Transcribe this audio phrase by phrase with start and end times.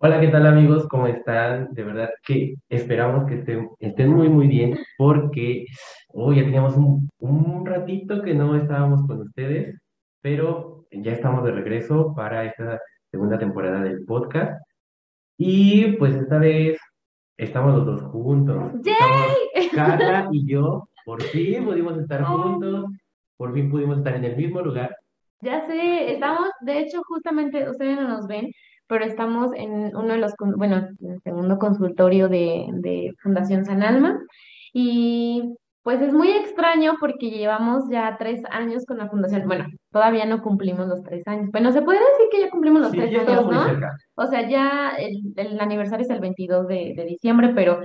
[0.00, 0.86] Hola, ¿qué tal amigos?
[0.88, 1.74] ¿Cómo están?
[1.74, 5.66] De verdad que esperamos que estén, estén muy, muy bien porque
[6.12, 9.76] hoy ya teníamos un, un ratito que no estábamos con ustedes,
[10.20, 12.80] pero ya estamos de regreso para esta
[13.10, 14.62] segunda temporada del podcast.
[15.36, 16.78] Y pues esta vez
[17.36, 18.74] estamos los dos juntos.
[18.84, 19.68] ¡Yay!
[19.74, 22.86] Carla y yo, por fin pudimos estar Oh, juntos,
[23.36, 24.94] por fin pudimos estar en el mismo lugar.
[25.40, 28.50] Ya sé, estamos, de hecho, justamente, ustedes no nos ven,
[28.86, 33.82] pero estamos en uno de los, bueno, en el segundo consultorio de, de Fundación San
[33.82, 34.18] Alma.
[34.72, 39.46] Y pues es muy extraño porque llevamos ya tres años con la fundación.
[39.46, 41.50] Bueno, todavía no cumplimos los tres años.
[41.50, 43.88] Bueno, se puede decir que ya cumplimos los Sí, tres años, ¿no?
[44.16, 47.80] O sea, ya el, el aniversario es el 22 de, de diciembre, pero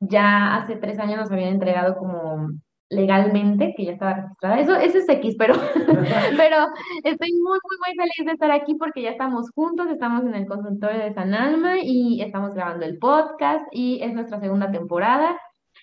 [0.00, 2.48] ya hace tres años nos habían entregado como
[2.90, 4.60] legalmente, que ya estaba registrada.
[4.60, 5.54] Eso, eso es X, pero,
[6.36, 6.56] pero
[7.04, 10.46] estoy muy, muy, muy feliz de estar aquí porque ya estamos juntos, estamos en el
[10.46, 15.38] consultorio de San Alma y estamos grabando el podcast y es nuestra segunda temporada.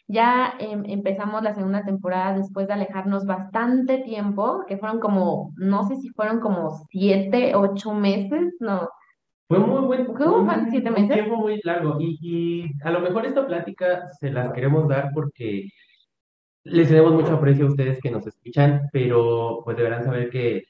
[0.07, 5.83] Ya em, empezamos la segunda temporada después de alejarnos bastante tiempo, que fueron como, no
[5.87, 8.89] sé si fueron como siete, ocho meses, no,
[9.47, 10.05] Fue muy buen.
[10.05, 11.13] ¿Fueron siete un, un meses?
[11.13, 15.69] tiempo muy largo y, y a lo mejor esta plática se las queremos dar porque
[16.65, 20.63] les tenemos mucho aprecio a ustedes que nos escuchan, pero pues deberán saber que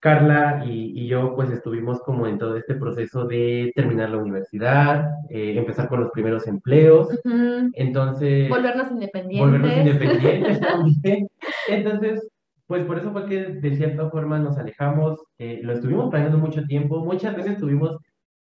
[0.00, 5.10] Carla y, y yo pues estuvimos como en todo este proceso de terminar la universidad,
[5.28, 7.70] eh, empezar con los primeros empleos, Ujú.
[7.74, 9.76] entonces Volvernos volvernos independientes.
[10.56, 11.28] independientes también.
[11.68, 12.26] Entonces,
[12.66, 16.62] pues por eso fue que de cierta forma nos alejamos, eh, lo estuvimos planeando mucho
[16.64, 17.98] tiempo, muchas veces tuvimos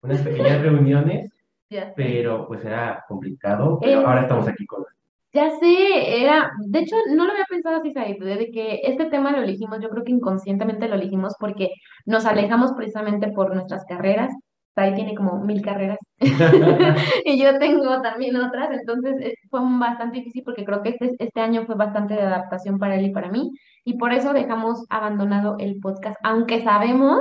[0.02, 1.30] unas pequeñas reuniones,
[1.70, 1.94] sé.
[1.96, 4.84] pero pues era complicado, pero Eh, ahora estamos aquí con
[5.34, 9.32] Ya sé, era, de hecho, no lo había pensado así, Said, de que este tema
[9.32, 11.72] lo elegimos, yo creo que inconscientemente lo elegimos porque
[12.06, 14.32] nos alejamos precisamente por nuestras carreras.
[14.76, 15.98] Said tiene como mil carreras
[17.26, 21.42] y yo tengo también otras, entonces eh, fue bastante difícil porque creo que este, este
[21.42, 23.52] año fue bastante de adaptación para él y para mí,
[23.86, 27.20] y por eso dejamos abandonado el podcast, aunque sabemos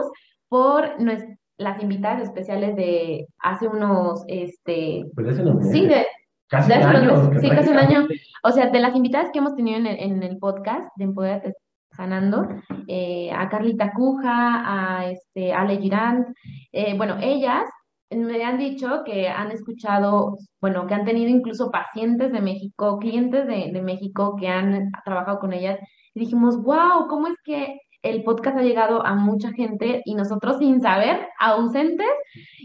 [0.48, 6.06] por nues- las invitadas especiales de hace unos, este, pues hace unos sí, de,
[6.52, 8.06] casi un año, sí, casi un año.
[8.44, 11.54] O sea, de las invitadas que hemos tenido en el, en el podcast de Empodérate
[11.90, 12.46] Sanando,
[12.88, 16.28] eh, a Carlita Cuja, a este, Ale Girant,
[16.72, 17.64] eh, bueno, ellas
[18.10, 23.46] me han dicho que han escuchado, bueno, que han tenido incluso pacientes de México, clientes
[23.46, 25.78] de, de México que han trabajado con ellas,
[26.14, 30.58] y dijimos, wow, ¿cómo es que el podcast ha llegado a mucha gente y nosotros
[30.58, 32.06] sin saber, ausentes?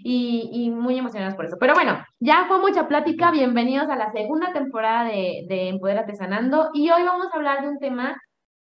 [0.04, 1.58] y, muy emocionados por eso.
[1.60, 3.32] Pero bueno, ya fue mucha plática.
[3.32, 6.70] Bienvenidos a la segunda temporada de, de Empodérate Sanando.
[6.74, 8.18] Y hoy vamos a hablar de un tema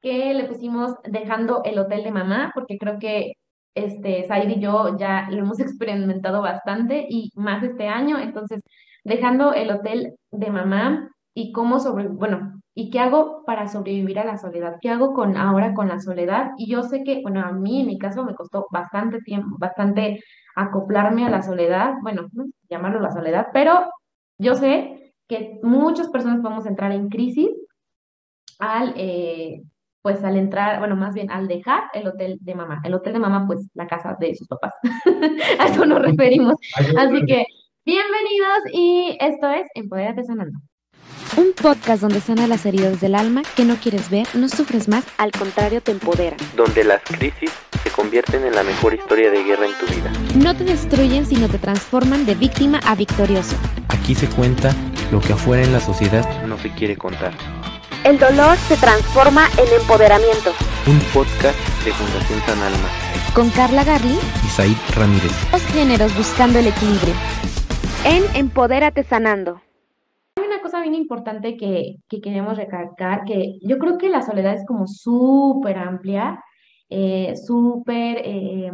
[0.01, 3.33] que le pusimos dejando el hotel de mamá, porque creo que
[3.75, 8.19] este, Said y yo ya lo hemos experimentado bastante y más este año.
[8.19, 8.61] Entonces,
[9.03, 14.25] dejando el hotel de mamá y cómo sobre, bueno, y qué hago para sobrevivir a
[14.25, 16.51] la soledad, qué hago con ahora con la soledad.
[16.57, 20.21] Y yo sé que, bueno, a mí en mi caso me costó bastante tiempo, bastante
[20.55, 23.89] acoplarme a la soledad, bueno, no llamarlo la soledad, pero
[24.37, 27.49] yo sé que muchas personas podemos entrar en crisis
[28.59, 29.63] al, eh,
[30.01, 32.81] pues al entrar, bueno, más bien al dejar el hotel de mamá.
[32.83, 34.73] El hotel de mamá, pues la casa de sus papás.
[35.59, 36.55] A eso nos referimos.
[36.97, 37.45] Así que,
[37.85, 40.59] bienvenidos y esto es Empodérate Sanando.
[41.37, 45.03] Un podcast donde sana las heridas del alma que no quieres ver, no sufres más,
[45.17, 46.37] al contrario te empodera.
[46.55, 47.51] donde las crisis
[47.83, 50.11] se convierten en la mejor historia de guerra en tu vida.
[50.35, 53.55] No te destruyen, sino te transforman de víctima a victorioso.
[53.89, 54.73] Aquí se cuenta
[55.11, 57.33] lo que afuera en la sociedad no se quiere contar.
[58.05, 60.53] El dolor se transforma en empoderamiento.
[60.87, 62.87] Un podcast de Fundación San Alma.
[63.33, 65.31] Con Carla Garli, Y Said Ramírez.
[65.51, 67.13] dos géneros buscando el equilibrio.
[68.05, 69.61] En Empodérate Sanando.
[70.85, 75.79] Bien importante que, que queremos recalcar, que yo creo que la soledad es como súper
[75.79, 76.39] amplia,
[76.89, 78.71] eh, súper eh,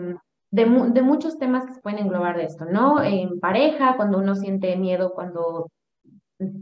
[0.50, 3.02] de, de muchos temas que se pueden englobar de esto, ¿no?
[3.02, 5.68] En pareja, cuando uno siente miedo, cuando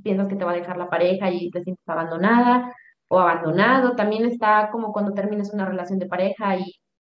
[0.03, 2.71] piensas que te va a dejar la pareja y te sientes abandonada
[3.07, 3.95] o abandonado.
[3.95, 6.75] También está como cuando terminas una relación de pareja y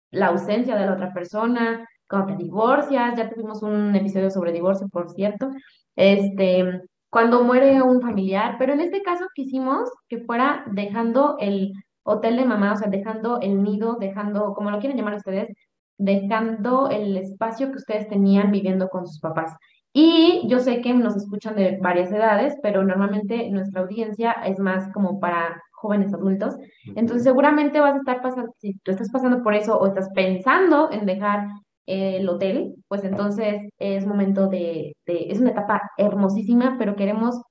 [0.09, 4.87] la ausencia de la otra persona, cuando te divorcias, ya tuvimos un episodio sobre divorcio,
[4.89, 5.51] por cierto.
[5.95, 6.81] Este,
[7.13, 12.45] cuando muere un familiar, pero en este caso quisimos que fuera dejando el hotel de
[12.45, 15.55] mamá, o sea, dejando el nido, dejando, como lo quieren llamar ustedes,
[15.99, 19.55] dejando el espacio que ustedes tenían viviendo con sus papás.
[19.93, 24.91] Y yo sé que nos escuchan de varias edades, pero normalmente nuestra audiencia es más
[24.91, 26.55] como para jóvenes adultos.
[26.95, 30.91] Entonces seguramente vas a estar pasando, si tú estás pasando por eso o estás pensando
[30.91, 31.45] en dejar
[31.85, 37.41] el hotel, pues entonces es momento de, de, es una etapa hermosísima, pero queremos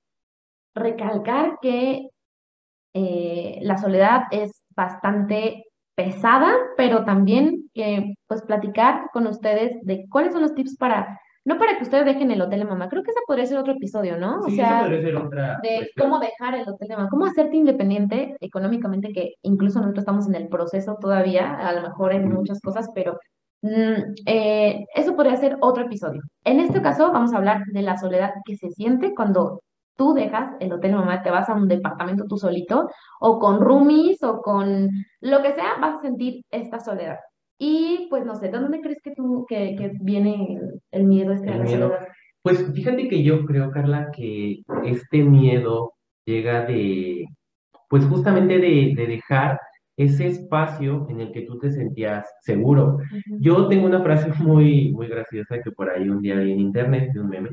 [0.75, 2.09] recalcar que
[2.93, 5.65] eh, la soledad es bastante
[5.95, 11.57] pesada, pero también que pues platicar con ustedes de cuáles son los tips para, no
[11.57, 14.17] para que ustedes dejen el hotel de mamá, creo que ese podría ser otro episodio,
[14.17, 14.41] ¿no?
[14.43, 16.09] Sí, esa podría ser otra de cuestión.
[16.09, 20.35] cómo dejar el hotel de mamá, cómo hacerte independiente económicamente, que incluso nosotros estamos en
[20.35, 23.19] el proceso todavía, a lo mejor en muchas cosas, pero
[23.63, 26.21] mm, eh, eso podría ser otro episodio.
[26.43, 29.61] En este caso vamos a hablar de la soledad que se siente cuando
[29.95, 32.89] tú dejas el hotel mamá, te vas a un departamento tú solito,
[33.19, 34.89] o con roomies, o con
[35.21, 37.17] lo que sea, vas a sentir esta soledad.
[37.57, 40.59] Y pues no sé, ¿de dónde crees que tú, que, que viene
[40.91, 41.87] el, miedo este a El la miedo.
[41.87, 42.07] soledad?
[42.41, 45.93] Pues fíjate que yo creo, Carla, que este miedo
[46.25, 47.25] llega de,
[47.87, 49.59] pues justamente de, de dejar
[49.97, 52.99] ese espacio en el que tú te sentías seguro.
[53.39, 57.11] Yo tengo una frase muy, muy graciosa que por ahí un día vi en internet,
[57.13, 57.49] de un meme,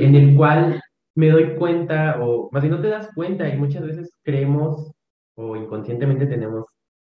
[0.00, 0.80] en el cual
[1.14, 4.92] me doy cuenta, o más bien no te das cuenta, y muchas veces creemos
[5.34, 6.66] o inconscientemente tenemos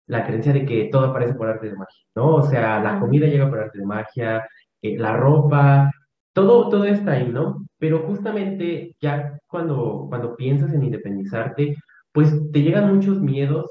[0.07, 2.37] la creencia de que todo aparece por arte de magia, ¿no?
[2.37, 4.47] O sea, la comida llega por arte de magia,
[4.83, 5.91] eh, la ropa,
[6.33, 7.67] todo, todo está ahí, ¿no?
[7.79, 11.77] Pero justamente ya cuando, cuando piensas en independizarte,
[12.13, 13.71] pues te llegan muchos miedos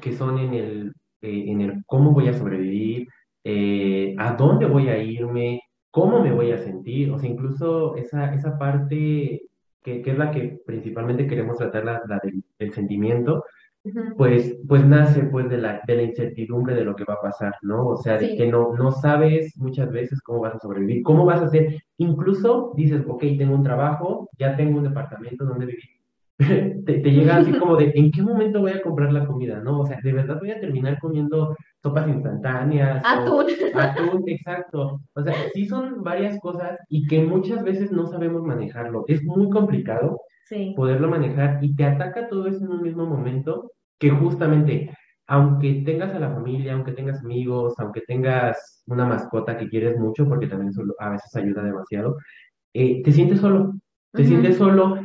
[0.00, 0.92] que son en el,
[1.22, 3.08] eh, en el cómo voy a sobrevivir,
[3.44, 5.60] eh, a dónde voy a irme,
[5.90, 9.42] cómo me voy a sentir, o sea, incluso esa, esa parte
[9.82, 13.44] que, que es la que principalmente queremos tratar, la, la del, del sentimiento,
[13.84, 14.14] Ujú.
[14.16, 17.54] pues, pues nace pues de la, de la incertidumbre de lo que va a pasar,
[17.62, 17.86] ¿no?
[17.88, 18.36] O sea, de Sí.
[18.36, 22.72] que no, no sabes muchas veces cómo vas a sobrevivir, cómo vas a hacer, incluso
[22.76, 25.84] dices, ok, tengo un trabajo, ya tengo un departamento donde vivir.
[26.84, 29.60] Te, te llega así como de, ¿en qué momento voy a comprar la comida?
[29.60, 29.80] ¿No?
[29.80, 33.02] O sea, ¿de verdad voy a terminar comiendo sopas instantáneas?
[33.04, 33.46] o- Atún.
[33.74, 35.00] Atún, exacto.
[35.14, 39.04] O sea, sí son varias cosas y que muchas veces no sabemos manejarlo.
[39.08, 40.74] Es muy complicado Sí.
[40.76, 44.90] poderlo manejar y te ataca todo eso en un mismo momento que justamente,
[45.26, 50.28] aunque tengas a la familia, aunque tengas amigos, aunque tengas una mascota que quieres mucho,
[50.28, 52.16] porque también a veces ayuda demasiado,
[52.74, 53.74] eh, te sientes solo.
[54.14, 55.00] Te sientes solo,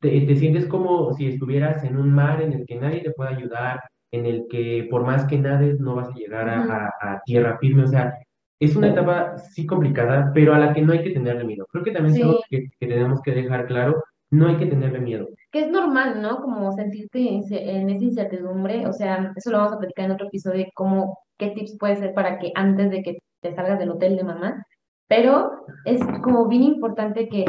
[0.00, 3.34] te, te sientes como si estuvieras en un mar en el que nadie te puede
[3.34, 3.80] ayudar,
[4.12, 7.58] en el que por más que nades no vas a llegar a, a- a tierra
[7.58, 7.84] firme.
[7.84, 8.14] O sea,
[8.60, 11.66] es una etapa sí complicada, pero a la que no hay que tenerle miedo.
[11.70, 15.00] Creo que también es algo que, que tenemos que dejar claro, no hay que tenerle
[15.00, 15.28] miedo.
[15.52, 16.42] Que es normal, ¿no?
[16.42, 20.58] Como sentirte en esa incertidumbre, o sea, eso lo vamos a platicar en otro episodio,
[20.64, 24.16] de cómo, qué tips puede ser para que antes de que te salgas del hotel
[24.16, 24.64] de mamá,
[25.06, 27.44] pero es como bien importante que,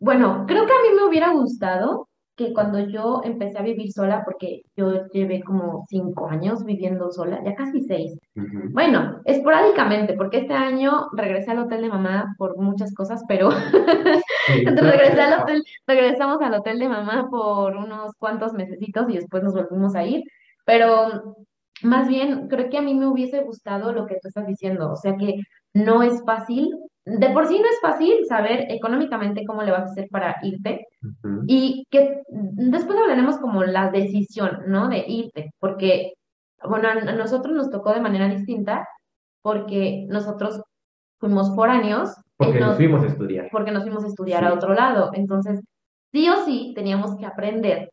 [0.00, 4.22] bueno, creo que a mí me hubiera gustado que cuando yo empecé a vivir sola,
[4.24, 10.54] porque yo llevé como cinco años viviendo sola, ya casi seis, bueno, esporádicamente, porque este
[10.54, 13.50] año regresé al hotel de mamá por muchas cosas, pero
[14.46, 19.42] Sí, regresé al hotel, regresamos al hotel de mamá por unos cuantos mesecitos y después
[19.42, 20.24] nos volvimos a ir.
[20.64, 21.36] Pero
[21.82, 24.90] más bien, creo que a mí me hubiese gustado lo que tú estás diciendo.
[24.90, 25.36] O sea que
[25.74, 26.70] no es fácil,
[27.18, 30.86] de por sí no es fácil saber económicamente cómo le vas a hacer para irte.
[31.46, 34.88] Y que después hablaremos como la decisión, ¿no?
[34.88, 36.12] De irte, porque,
[36.68, 38.86] bueno, a nosotros nos tocó de manera distinta
[39.42, 40.62] porque nosotros
[41.18, 42.14] fuimos foráneos.
[42.36, 43.48] Porque eh, nos nos- fuimos a estudiar.
[43.50, 45.10] porque nos fuimos a estudiar a otro lado.
[45.14, 45.60] Entonces,
[46.12, 47.90] sí o sí teníamos que aprender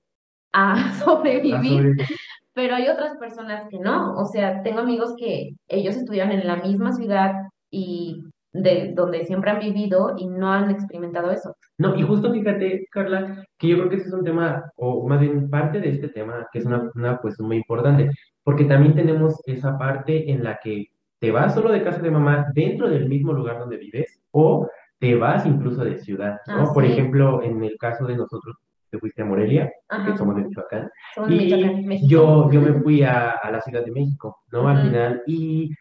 [0.54, 2.06] a sobrevivir, A sobrevivir.
[2.54, 4.16] pero hay otras personas que no.
[4.18, 7.34] O sea, tengo amigos que ellos estudiaron en la misma ciudad
[7.72, 8.24] y
[8.64, 11.56] de donde siempre han vivido y no han experimentado eso.
[11.78, 15.20] No, y justo fíjate, Carla, que yo creo que ese es un tema, o más
[15.20, 18.10] bien parte de este tema, que es una, una cuestión muy importante,
[18.44, 20.86] porque también tenemos esa parte en la que
[21.20, 24.68] te vas solo de casa de mamá dentro del mismo lugar donde vives, o
[25.00, 26.64] te vas incluso de ciudad, ¿no?
[26.64, 26.92] Ah, Por sí.
[26.92, 28.56] ejemplo, en el caso de nosotros,
[28.90, 30.12] te fuiste a Morelia, Ajá.
[30.12, 33.84] que somos de Michoacán, Somos y Michoacán, yo, yo me fui a, a la Ciudad
[33.84, 34.68] de México, ¿no?
[34.68, 34.88] Al Ujú.
[34.88, 35.72] final, y,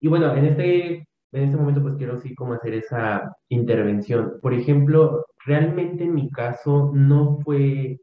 [0.00, 4.34] y bueno, en este, en este momento pues quiero sí como hacer esa intervención.
[4.42, 7.98] Por ejemplo, realmente en mi caso no fue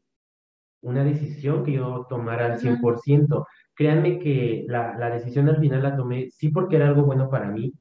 [0.82, 2.60] una decisión que yo tomara al Ujú.
[2.60, 3.46] 100%.
[3.74, 7.50] Créanme que la, la decisión al final la tomé sí porque era algo bueno para
[7.50, 7.72] mí,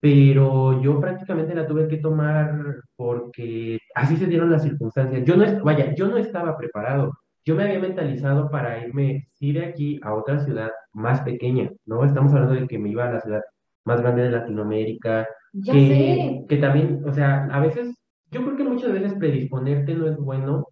[0.00, 2.54] pero yo prácticamente la tuve que tomar
[2.96, 5.24] porque así se dieron las circunstancias.
[5.24, 7.12] Yo no, vaya, yo no estaba preparado.
[7.44, 12.04] Yo me había mentalizado para irme, sí, de aquí a otra ciudad más pequeña, ¿no?
[12.04, 13.42] Estamos hablando de que me iba a la ciudad
[13.84, 16.44] más grande de Latinoamérica, Ya que, sé.
[16.48, 17.94] que también, o sea, a veces,
[18.30, 20.66] yo creo que muchas veces predisponerte no es bueno,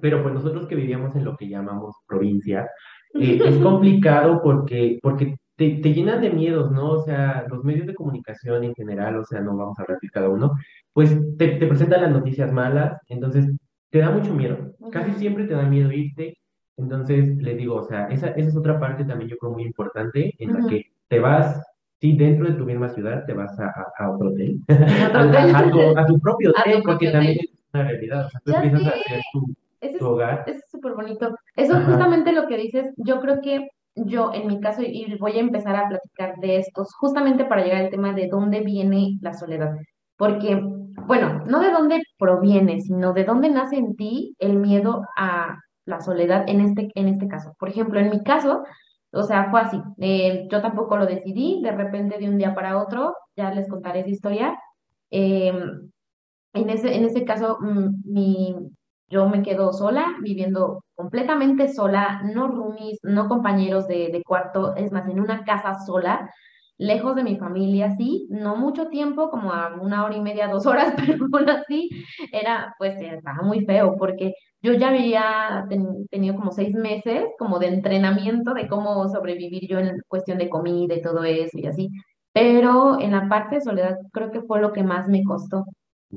[0.00, 2.68] pero pues nosotros que vivíamos en lo que llamamos provincia,
[3.14, 6.90] eh, es complicado porque, porque te, te llenan de miedos, ¿no?
[6.92, 10.08] O sea, los medios de comunicación en general, o sea, no vamos a hablar de
[10.10, 10.52] cada uno,
[10.92, 13.46] pues te, te presentan las noticias malas, entonces
[13.90, 14.74] te da mucho miedo.
[14.90, 15.20] Casi Ujú.
[15.20, 16.36] siempre te da miedo irte.
[16.78, 20.34] Entonces, le digo, o sea, esa, esa es otra parte también yo creo muy importante,
[20.38, 20.68] en la Ujú.
[20.68, 21.62] que te vas,
[22.00, 25.26] sí, dentro de tu misma ciudad, te vas a, a, a otro hotel, Otro a,
[25.26, 25.54] hotel.
[25.54, 27.12] a- a tu, a tu propio A tu hotel, propio porque hotel.
[27.12, 29.00] también es una realidad, o sea, tú Ya empiezas a sé.
[29.00, 30.44] hacer tu, Ese tu es hogar.
[30.46, 31.36] Es súper bonito.
[31.56, 31.86] Eso Ajá.
[31.86, 35.74] justamente lo que dices, yo creo que yo en mi caso, y voy a empezar
[35.76, 39.74] a platicar de estos, justamente para llegar al tema de dónde viene la soledad.
[40.18, 40.60] Porque,
[41.06, 46.00] bueno, no de dónde proviene, sino de dónde nace en ti el miedo a la
[46.00, 47.54] soledad en este, en este caso.
[47.58, 48.64] Por ejemplo, en mi caso,
[49.12, 49.80] o sea, fue así.
[49.98, 54.00] eh, yo tampoco lo decidí, de repente de un día para otro, ya les contaré
[54.00, 54.58] esa historia.
[55.10, 55.90] em,
[56.54, 58.54] en ese, en ese caso, mm, mi,
[59.08, 64.92] yo me quedo sola, viviendo completamente sola, no roomies, no compañeros de, de cuarto, es
[64.92, 66.30] más, en una casa sola,
[66.78, 70.66] lejos de mi familia, sí, no mucho tiempo, como a una hora y media, dos
[70.66, 71.90] horas, pero aún así
[72.32, 77.58] era, pues, estaba muy feo, porque yo ya había ten- tenido como seis meses como
[77.58, 81.88] de entrenamiento de cómo sobrevivir yo en cuestión de comida y todo eso y así,
[82.32, 85.64] pero en la parte de soledad creo que fue lo que más me costó.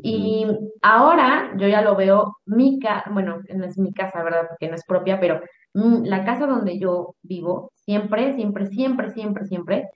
[0.01, 0.45] Y
[0.81, 4.45] ahora yo ya lo veo, mi casa, bueno, no es mi casa, ¿verdad?
[4.49, 5.41] Porque no es propia, pero
[5.73, 9.89] mm, la casa donde yo vivo, siempre, siempre, siempre, siempre, siempre,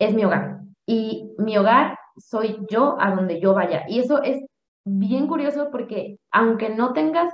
[0.00, 0.60] es mi hogar.
[0.86, 3.84] Y mi hogar soy yo a donde yo vaya.
[3.88, 4.42] Y eso es
[4.84, 7.32] bien curioso porque aunque no tengas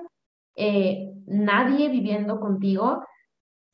[0.56, 3.04] eh, nadie viviendo contigo,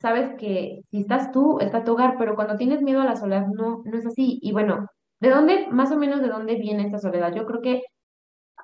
[0.01, 3.47] sabes que si estás tú, está tu hogar, pero cuando tienes miedo a la soledad,
[3.47, 4.39] no, no es así.
[4.41, 4.87] Y bueno,
[5.19, 7.33] ¿de dónde, más o menos de dónde viene esta soledad?
[7.33, 7.83] Yo creo que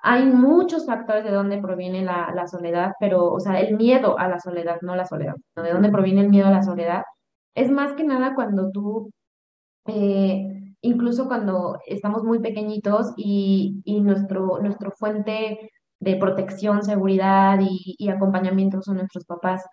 [0.02, 4.28] hay muchos factores de dónde proviene la, la soledad, pero, o sea, el miedo a
[4.28, 5.36] la soledad, no la soledad.
[5.56, 7.04] ¿De dónde proviene el miedo a la soledad?
[7.56, 9.12] Es más que nada cuando tú,
[9.88, 17.96] eh, incluso cuando estamos muy pequeñitos y, y nuestro, nuestro fuente de protección, seguridad y,
[17.98, 19.66] y acompañamiento son nuestros papás.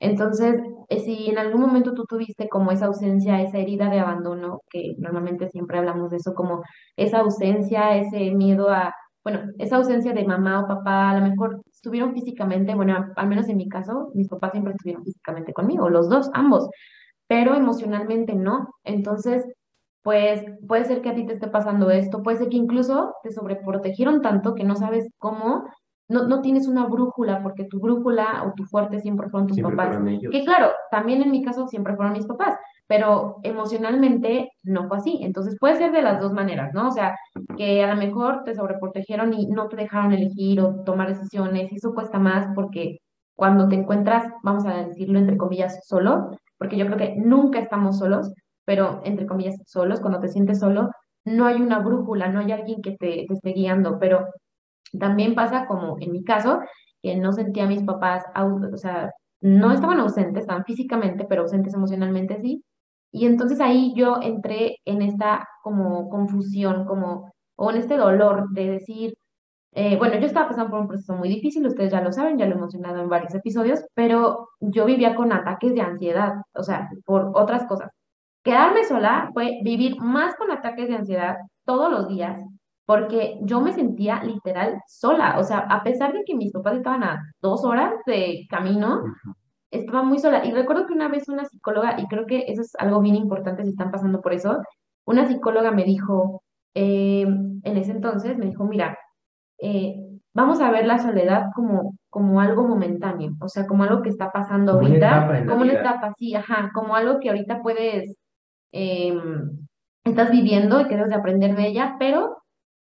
[0.00, 0.56] Entonces,
[0.88, 4.94] eh, si en algún momento tú tuviste como esa ausencia, esa herida de abandono, que
[4.98, 6.62] normalmente siempre hablamos de eso, como
[6.96, 11.62] esa ausencia, ese miedo a, bueno, esa ausencia de mamá o papá, a lo mejor
[11.70, 16.08] estuvieron físicamente, bueno, al menos en mi caso, mis papás siempre estuvieron físicamente conmigo, los
[16.08, 16.68] dos, ambos,
[17.30, 18.74] pero emocionalmente no.
[18.82, 19.46] Entonces,
[20.02, 23.30] pues puede ser que a ti te esté pasando esto, puede ser que incluso te
[23.30, 25.64] sobreprotegieron tanto que no sabes cómo,
[26.08, 29.76] no, no tienes una brújula, porque tu brújula o tu fuerte siempre fueron tus Siempre
[29.76, 29.94] papás.
[29.94, 30.32] fueron ellos.
[30.32, 32.56] Que claro, también en mi caso siempre fueron mis papás,
[32.88, 35.20] pero emocionalmente no fue así.
[35.22, 36.88] Entonces puede ser de las dos maneras, ¿no?
[36.88, 37.16] O sea,
[37.56, 41.76] que a lo mejor te sobreprotegieron y no te dejaron elegir o tomar decisiones, y
[41.76, 42.98] eso cuesta más porque
[43.36, 47.98] cuando te encuentras, vamos a decirlo entre comillas, solo, porque yo creo que nunca estamos
[47.98, 48.34] solos,
[48.66, 50.90] pero entre comillas, solos, cuando te sientes solo,
[51.24, 54.26] no hay una brújula, no hay alguien que te, te esté guiando, pero
[54.98, 56.60] también pasa como en mi caso,
[57.02, 61.72] que no sentía a mis papás, o sea, no estaban ausentes, estaban físicamente, pero ausentes
[61.74, 62.62] emocionalmente sí.
[63.10, 68.70] Y entonces ahí yo entré en esta como confusión, como, o en este dolor de
[68.70, 69.14] decir,
[69.72, 72.46] eh, bueno, yo estaba pasando por un proceso muy difícil, ustedes ya lo saben, ya
[72.46, 76.88] lo he mencionado en varios episodios, pero yo vivía con ataques de ansiedad, o sea,
[77.04, 77.90] por otras cosas.
[78.42, 82.42] Quedarme sola fue vivir más con ataques de ansiedad todos los días,
[82.84, 87.04] porque yo me sentía literal sola, o sea, a pesar de que mis papás estaban
[87.04, 89.02] a dos horas de camino,
[89.70, 90.44] estaba muy sola.
[90.44, 93.62] Y recuerdo que una vez una psicóloga, y creo que eso es algo bien importante
[93.62, 94.58] si están pasando por eso,
[95.04, 96.42] una psicóloga me dijo,
[96.74, 98.98] eh, en ese entonces, me dijo, mira,
[99.62, 99.96] eh,
[100.34, 104.30] vamos a ver la soledad como, como algo momentáneo, o sea, como algo que está
[104.32, 105.80] pasando Como ahorita, como una vida.
[105.80, 108.14] etapa así, ajá, como algo que ahorita puedes,
[108.72, 109.58] em,
[110.04, 112.38] estás viviendo y que debes de aprender de ella, pero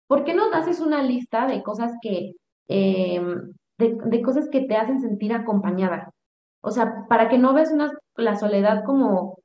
[0.07, 2.33] ¿por qué no haces una lista de cosas que,
[2.69, 6.11] em, de, de cosas que te hacen sentir acompañada?
[6.63, 9.39] O sea, para que no ves una, la soledad como,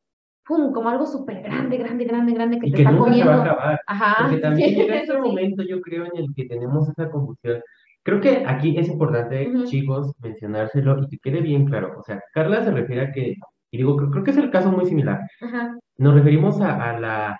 [0.45, 3.23] pum, como algo súper grande, grande, grande, grande que Y te que está nunca se
[3.25, 3.51] va a comiendo.
[3.51, 3.79] acabar.
[3.87, 5.17] Ajá, Porque también llega este sí.
[5.19, 7.61] momento, yo creo, en el que tenemos esa confusión.
[8.03, 9.65] Creo que aquí es importante, Ujú.
[9.65, 11.93] chicos, mencionárselo y que quede bien claro.
[11.97, 13.35] O sea, Carla se refiere a que,
[13.71, 15.19] y digo, creo, creo que es el caso muy similar.
[15.41, 17.37] Ajá, Nos referimos a, a la,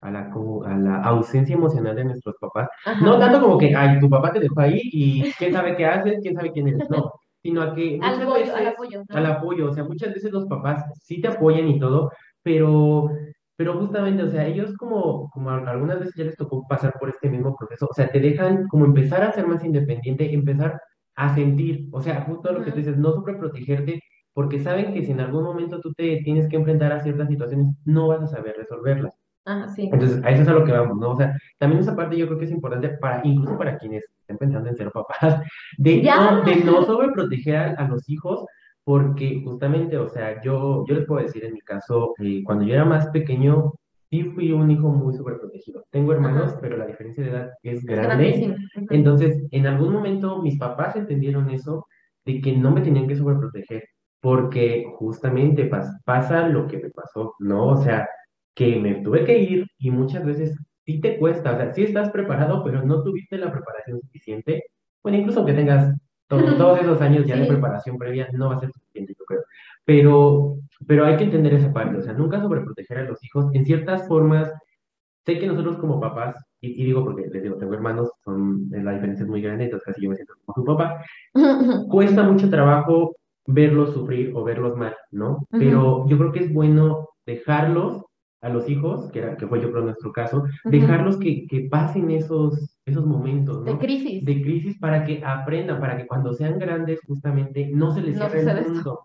[0.00, 2.68] a la, como a la ausencia emocional de nuestros papás.
[2.86, 3.04] ajá.
[3.04, 6.18] No tanto como que, ay, tu papá te dejó ahí y quién sabe qué haces,
[6.22, 6.88] quién sabe quién eres.
[6.90, 7.12] No,
[7.42, 9.16] sino a que Al muchas apoyo, al veces apoyo, ¿no?
[9.16, 12.10] al apoyo, o sea, muchas veces los papás sí te apoyan y todo,
[12.42, 13.10] pero,
[13.56, 17.28] pero justamente, o sea, ellos como, como algunas veces ya les tocó pasar por este
[17.28, 20.80] mismo proceso, o sea, te dejan como empezar a ser más independiente, empezar
[21.16, 24.00] a sentir, o sea, justo lo que tú dices, no sobreprotegerte
[24.38, 27.74] porque saben que si en algún momento tú te tienes que enfrentar a ciertas situaciones,
[27.84, 29.12] no vas a saber resolverlas.
[29.44, 29.88] Ah, sí.
[29.92, 31.10] Entonces, a eso es a lo que vamos, ¿no?
[31.10, 34.38] O sea, también esa parte yo creo que es importante para, incluso para quienes estén
[34.38, 35.42] pensando en ser papás,
[35.78, 36.30] de, Ya.
[36.30, 38.44] no, de no sobreproteger a, a los hijos,
[38.88, 42.74] porque justamente, o sea, yo, yo les puedo decir en mi caso, eh, cuando yo
[42.74, 43.74] era más pequeño,
[44.10, 45.84] sí fui un hijo muy sobreprotegido.
[45.90, 46.58] Tengo hermanos, Ajá.
[46.62, 48.56] pero la diferencia de edad es grande.
[48.90, 51.86] Entonces, en algún momento mis papás entendieron eso,
[52.24, 53.84] de que no me tenían que sobreproteger,
[54.20, 57.66] porque justamente pas- pasa lo que me pasó, ¿no?
[57.68, 58.08] O sea,
[58.54, 62.10] que me tuve que ir y muchas veces sí te cuesta, o sea, sí estás
[62.10, 64.64] preparado, pero no tuviste la preparación suficiente.
[65.02, 65.94] Bueno, incluso que tengas
[66.28, 67.48] to- todos esos años ya de Sí.
[67.50, 69.40] preparación previa, no va a ser suficiente, yo creo.
[69.84, 70.56] Pero,
[70.86, 73.46] pero hay que entender esa parte, o sea, nunca sobreproteger a los hijos.
[73.54, 74.52] En ciertas formas,
[75.26, 78.92] sé que nosotros como papás, y, y digo porque les digo, tengo hermanos, son, la
[78.92, 81.02] diferencia es muy grande, entonces casi yo me siento como su papá,
[81.90, 83.16] cuesta mucho trabajo
[83.46, 85.46] verlos sufrir o verlos mal, ¿no?
[85.50, 88.04] Pero yo creo que es bueno dejarlos
[88.40, 92.10] a los hijos, que, era, que fue yo creo nuestro caso, dejarlos que, que pasen
[92.10, 93.78] esos, esos momentos, De ¿no?
[93.78, 94.24] crisis.
[94.24, 98.28] De crisis para que aprendan, para que cuando sean grandes justamente no se les No
[98.28, 99.00] cierre el mundo.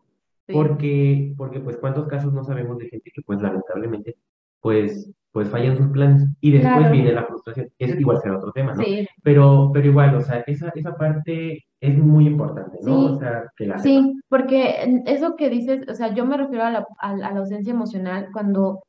[0.45, 0.53] Sí.
[0.53, 4.17] Porque, porque pues cuántos casos no sabemos de gente que pues lamentablemente
[4.61, 6.93] pues, pues fallan sus planes y después Claro.
[6.93, 7.69] viene la frustración.
[7.79, 8.83] Ese igual será otro tema, ¿no?
[8.83, 13.07] Sí, Pero, pero igual, o sea, esa, esa parte es muy importante, ¿no?
[13.07, 13.13] Sí.
[13.15, 16.71] O sea, que la Sí, porque eso que dices, o sea, yo me refiero a
[16.71, 18.83] la, a a la ausencia emocional cuando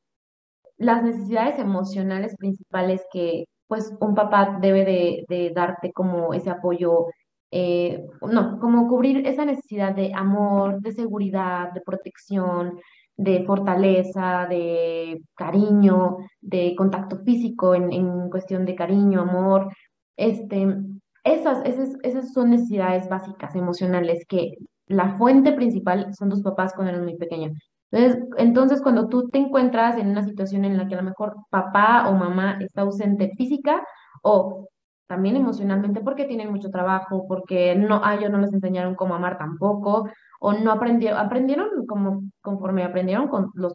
[0.85, 4.85] las necesidades emocionales principales que pues un papá debe
[5.29, 7.07] de, darte como ese apoyo,
[7.51, 12.79] eh, no, como cubrir esa necesidad de amor, de seguridad, de protección,
[13.17, 19.71] de fortaleza, de cariño, de contacto físico en, en cuestión de cariño, amor,
[20.17, 20.77] este,
[21.25, 24.55] esas, esas, esas son necesidades básicas emocionales que
[24.87, 27.53] la fuente principal son tus papás cuando eres muy pequeño.
[27.95, 31.37] Entonces, entonces, cuando tú te encuentras en una situación en la que a lo mejor
[31.51, 33.85] papá o mamá está ausente física
[34.23, 34.69] o
[35.07, 39.39] también emocionalmente porque tienen mucho trabajo, porque no, a ellos no les enseñaron cómo amar
[39.39, 40.09] tampoco,
[40.41, 43.75] o no aprendieron, aprendieron como conforme aprendieron con los,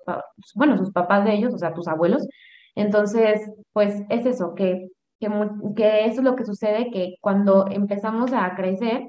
[0.56, 2.28] bueno, sus papás de ellos, o sea, tus abuelos.
[2.76, 4.90] Entonces, pues es eso, que,
[5.20, 5.30] que,
[5.76, 9.04] que eso es lo que sucede, que cuando empezamos a crecer,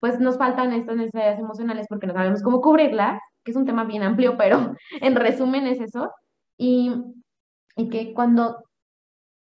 [0.00, 3.84] pues nos faltan estas necesidades emocionales porque no sabemos cómo cubrirlas, que es un tema
[3.84, 6.10] bien amplio, pero en resumen es eso.
[6.58, 6.92] Y,
[7.76, 8.64] y que cuando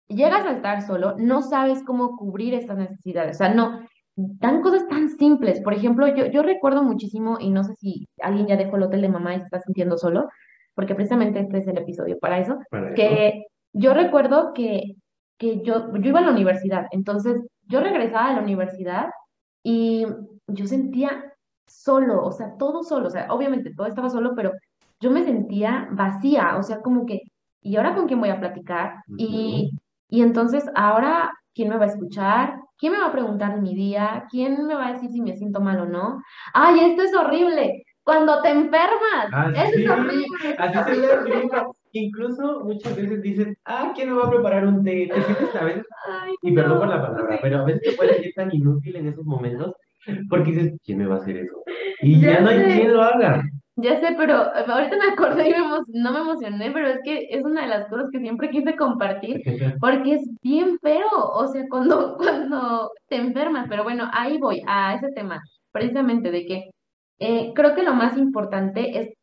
[0.08, 3.36] llegas a estar solo, no sabes cómo cubrir estas necesidades.
[3.36, 3.82] O sea, no,
[4.16, 5.62] dan cosas tan simples.
[5.62, 9.02] Por ejemplo, yo, yo recuerdo muchísimo, y no sé si alguien ya dejó el hotel
[9.02, 10.30] de mamá y se está sintiendo solo,
[10.76, 12.96] porque precisamente este es el episodio para eso, para eso.
[12.96, 14.94] que yo recuerdo que,
[15.40, 19.08] que yo, yo iba a la universidad, entonces yo regresaba a la universidad
[19.64, 20.06] y
[20.48, 21.34] yo sentía
[21.68, 24.52] solo, o sea, todo solo, o sea, obviamente todo estaba solo, pero
[25.00, 27.22] yo me sentía vacía, o sea, como que,
[27.62, 29.04] ¿y ahora con quién voy a platicar?
[29.18, 29.72] Y,
[30.10, 32.56] y entonces ahora, ¿quién me va a escuchar?
[32.78, 34.26] ¿Quién me va a preguntar de mi día?
[34.30, 36.22] ¿Quién me va a decir si me siento mal o no?
[36.54, 37.84] ¡Ay, esto es horrible!
[38.04, 40.26] Cuando te enfermas, Ah, eso sí, es horrible.
[40.60, 41.02] Así.
[41.92, 45.10] Incluso muchas veces dices, ah, ¿quién me va a preparar un té?
[45.12, 48.14] Te sientes a veces, Ay, y perdón por la palabra, pero a veces te puedes
[48.14, 49.74] sentir tan inútil en esos momentos
[50.30, 51.56] porque dices, ¿quién me va a hacer eso?
[52.02, 52.66] Y ya, Ya no hay sé.
[52.66, 53.42] quien lo haga.
[53.80, 55.58] Ya sé, pero ahorita me acordé y me
[56.02, 59.42] no me emocioné, pero es que es una de las cosas que siempre quise compartir
[59.80, 64.96] porque es bien feo, o sea, cuando, cuando te enfermas, pero bueno, ahí voy a
[64.96, 65.42] ese tema,
[65.72, 66.70] precisamente de que
[67.20, 69.14] eh, creo que lo más importante es,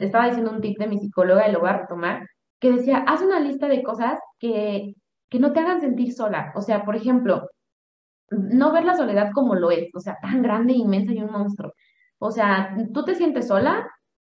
[0.00, 2.26] estaba diciendo un tip de mi psicóloga y lo voy a retomar,
[2.60, 4.94] que decía, haz una lista de cosas que,
[5.28, 7.48] que no te hagan sentir sola, o sea, por ejemplo,
[8.36, 11.72] no ver la soledad como lo es, o sea, tan grande, inmensa y un monstruo.
[12.18, 13.88] O sea, tú te sientes sola,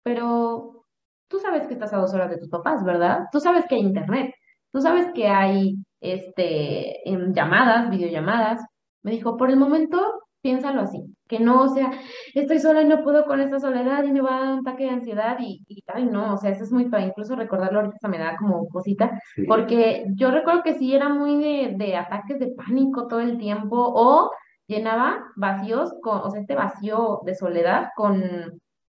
[0.04, 0.86] pero
[1.30, 3.26] tú sabes que estás a dos horas de tus papás, ¿verdad?
[3.32, 4.34] Tú sabes que hay internet,
[4.72, 8.62] tú sabes que hay este, em, llamadas, videollamadas.
[9.04, 10.00] Me dijo, por el momento,
[10.42, 11.92] piénsalo así, que no, o sea,
[12.34, 14.86] estoy sola y no puedo con esta soledad y me va a dar un ataque
[14.86, 17.98] de ansiedad y, y ay, no, o sea, eso es muy feo, incluso recordarlo ahorita
[18.00, 19.44] se me da como cosita, Sí.
[19.48, 23.76] porque yo recuerdo que sí era muy de, de ataques de pánico todo el tiempo
[23.78, 24.32] o
[24.68, 28.24] llenaba vacíos, con, o sea, este vacío de soledad con,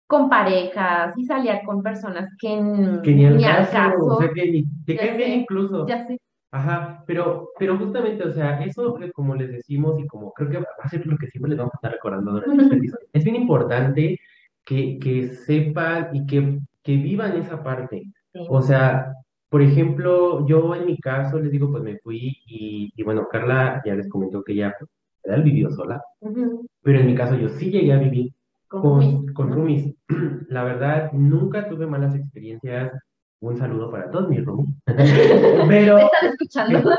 [0.07, 4.65] con parejas y salía con personas que, ni al caso, caso, o sea, que ni
[4.85, 5.87] te Ya caen bien sé, incluso.
[5.89, 6.19] ya sé.
[6.53, 10.67] Ajá, pero, pero justamente, o sea, eso como les decimos y como creo que va
[10.83, 13.37] a ser lo que siempre les vamos a estar recordando durante este episodio, es bien
[13.37, 14.21] importante
[14.65, 18.03] que, que sepan y que, que vivan esa parte.
[18.35, 18.41] Sí.
[18.51, 19.15] O sea,
[19.49, 23.83] por ejemplo, yo en mi caso les digo, pues me fui y, y bueno, Carla
[23.87, 26.67] ya les comentó que ella, pues, vivió sola, Ujú.
[26.83, 28.33] pero en mi caso yo sí llegué a vivir
[28.69, 29.95] Con con, con roomies.
[30.49, 32.93] La verdad, nunca tuve malas experiencias.
[33.43, 34.73] Un saludo para todos mis roomies.
[35.69, 36.91] Pero, están escuchando.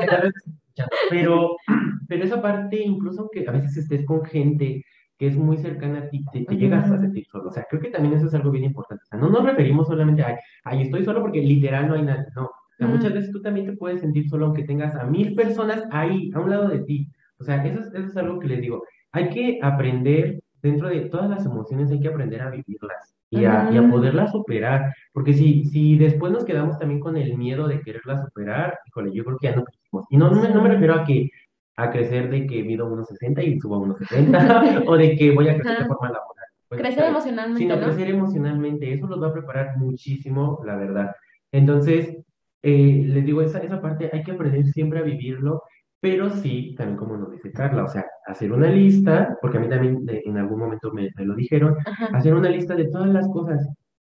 [1.09, 1.55] pero,
[2.09, 4.83] pero esa parte, incluso que a veces estés con gente
[5.17, 7.47] que es muy cercana a ti, te, te llegas a sentir solo.
[7.47, 9.03] O sea, creo que también eso es algo bien importante.
[9.03, 12.25] O sea, no nos referimos solamente a, ay, estoy solo porque literal no hay nadie.
[12.35, 12.45] No.
[12.45, 15.83] O sea, muchas veces tú también te puedes sentir solo aunque tengas a mil personas
[15.91, 17.07] ahí, a un lado de ti.
[17.37, 18.83] O sea, eso es, eso es algo que les digo.
[19.13, 23.69] Hay que aprender, dentro de todas las emociones, hay que aprender a vivirlas y a,
[23.71, 23.91] y a Ujú.
[23.91, 24.93] poderlas superar.
[25.11, 29.23] Porque si, si después nos quedamos también con el miedo de quererlas superar, híjole, yo
[29.25, 30.05] creo que ya no crecimos.
[30.09, 31.29] Y no, no me, no me refiero a que
[31.75, 35.55] a crecer de que mido 1,60 y subo a 1,70 o de que voy a
[35.55, 36.45] crecer de forma laboral.
[36.69, 37.11] Pues, Crecer ¿sabes?
[37.11, 37.83] emocionalmente, sino ¿no?
[37.83, 38.93] crecer emocionalmente.
[38.93, 41.15] Eso los va a preparar muchísimo, la verdad.
[41.51, 42.17] Entonces,
[42.61, 45.63] eh, les digo, esa, esa parte hay que aprender siempre a vivirlo,
[46.03, 49.69] pero sí, también como nos dice Carla, o sea, hacer una lista, porque a mí
[49.69, 52.07] también de- en algún momento me, me lo dijeron, Ajá.
[52.13, 53.65] hacer una lista de todas las cosas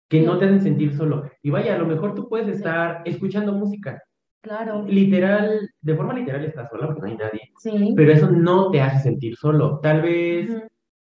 [0.10, 1.24] que no te hacen sentir solo.
[1.44, 4.02] Y vaya, a lo mejor tú puedes estar escuchando música,
[4.42, 4.86] Claro.
[4.88, 7.94] literal, de forma literal estás sola porque no hay nadie, Sí.
[7.96, 9.80] pero eso no te hace sentir solo.
[9.84, 10.50] Tal vez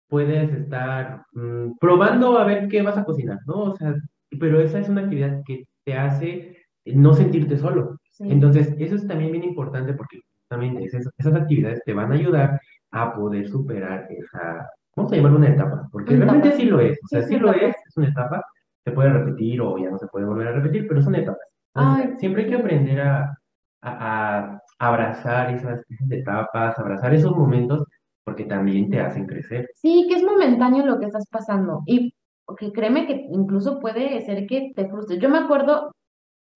[0.09, 3.55] puedes estar mm, probando a ver qué vas a cocinar, ¿no?
[3.71, 3.95] O sea,
[4.41, 7.97] pero esa es una actividad que te hace no sentirte solo.
[8.11, 8.25] Sí.
[8.29, 12.59] Entonces, eso es también bien importante porque también esas, esas actividades te van a ayudar
[12.91, 17.07] a poder superar esa, vamos a llamarlo una etapa, porque realmente sí lo es, o
[17.07, 17.65] sea, Sí, sí, lo etapa.
[17.67, 18.43] es, es una etapa,
[18.83, 21.39] se puede repetir o ya no se puede volver a repetir, pero son etapas.
[21.75, 23.37] Entonces, Ay, siempre hay que aprender a,
[23.81, 27.83] a- a abrazar esas, esas etapas, abrazar esos momentos,
[28.23, 29.69] porque también te hacen crecer.
[29.75, 31.81] Sí, que es momentáneo lo que estás pasando.
[31.85, 32.13] Y
[32.59, 35.19] que créeme que incluso puede ser que te frustres.
[35.19, 35.91] Yo me acuerdo,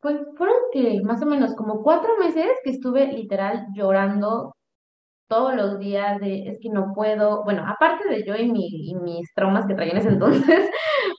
[0.01, 4.55] pues fueron que más o menos como cuatro meses que estuve literal llorando
[5.27, 8.95] todos los días de es que no puedo, bueno, aparte de yo y, mi, y
[8.95, 10.69] mis traumas que traía en ese entonces,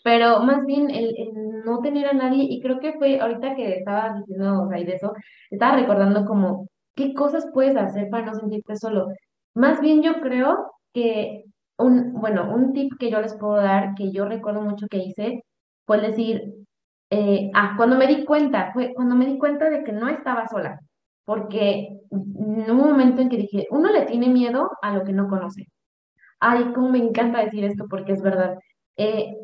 [0.05, 1.33] pero más bien el, el
[1.64, 4.85] no tener a nadie, y creo que fue ahorita que estaba diciendo, o sea, y
[4.85, 5.12] de eso,
[5.51, 6.66] estaba recordando como
[6.97, 9.09] qué cosas puedes hacer para no sentirte solo.
[9.55, 11.45] Más bien yo creo que
[11.79, 15.43] un, bueno, un tip que yo les puedo dar, que yo recuerdo mucho que hice,
[15.87, 16.43] fue decir,
[17.11, 20.46] eh, ah, cuando me di cuenta, fue cuando me di cuenta de que no estaba
[20.49, 20.81] sola,
[21.25, 25.29] porque en un momento en que dije, uno le tiene miedo a lo que no
[25.29, 25.66] conoce.
[26.40, 28.59] Ay, cómo me encanta decir esto porque es verdad.
[28.96, 29.37] Eh,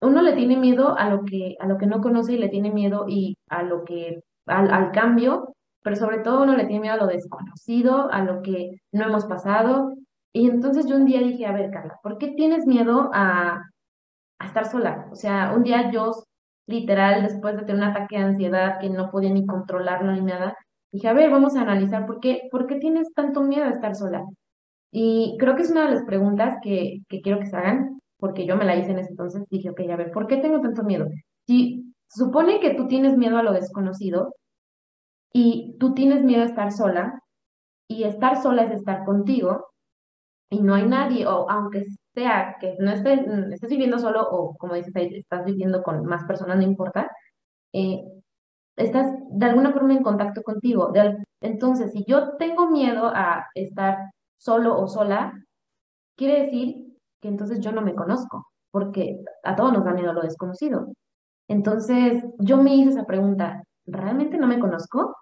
[0.00, 2.70] uno le tiene miedo a lo que, a lo que no conoce y le tiene
[2.72, 6.94] miedo y a lo que, al, al cambio, pero sobre todo uno le tiene miedo
[6.94, 9.94] a lo desconocido, a lo que no hemos pasado.
[10.32, 13.62] Y entonces yo un día dije, a ver, Carla, ¿por qué tienes miedo a,
[14.38, 15.08] a estar sola?
[15.12, 16.12] O sea, un día yo,
[16.70, 20.56] literal, después de tener un ataque de ansiedad que no podía ni controlarlo ni nada,
[20.92, 23.94] dije, a ver, vamos a analizar por qué, por qué tienes tanto miedo a estar
[23.94, 24.24] sola.
[24.92, 28.46] Y creo que es una de las preguntas que, que quiero que se hagan, porque
[28.46, 30.82] yo me la hice en ese entonces, dije, ok, a ver, ¿por qué tengo tanto
[30.84, 31.08] miedo?
[31.46, 34.34] Si supone que tú tienes miedo a lo desconocido
[35.32, 37.20] y tú tienes miedo a estar sola,
[37.88, 39.66] y estar sola es estar contigo,
[40.48, 44.56] y no hay nadie, o aunque sea que no estés, mm, estés viviendo solo, o
[44.56, 47.10] como dices ahí, estás viviendo con más personas, no importa,
[47.72, 48.02] eh,
[48.76, 50.92] estás de alguna forma en contacto contigo.
[51.40, 55.32] Entonces, si yo tengo miedo a estar solo o sola,
[56.16, 60.22] quiere decir que entonces yo no me conozco, porque a todos nos da miedo lo
[60.22, 60.88] desconocido.
[61.48, 65.16] Entonces, yo me hice esa pregunta, ¿realmente no me conozco?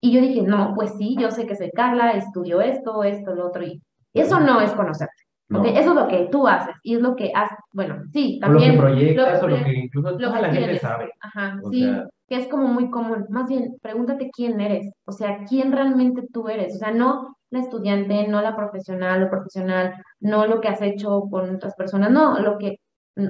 [0.00, 3.46] Y yo dije, no, pues sí, yo sé que soy Carla, estudio esto, esto, lo
[3.48, 3.80] otro, y
[4.14, 5.11] eso no es conocerte.
[5.52, 5.60] No.
[5.60, 5.66] ¿ok?
[5.68, 8.58] Eso es lo que tú haces, y es lo que haces, bueno, sí, O lo
[8.58, 11.10] que también proyectas o lo que incluso lo toda que la gente sabe.
[11.20, 13.26] Ajá, O sí, sea- que es como muy común.
[13.28, 17.60] Más bien, pregúntate quién eres, o sea, quién realmente tú eres, o sea, no la
[17.60, 22.38] estudiante, no la profesional o profesional, no lo que has hecho con otras personas, no,
[22.40, 22.76] lo que,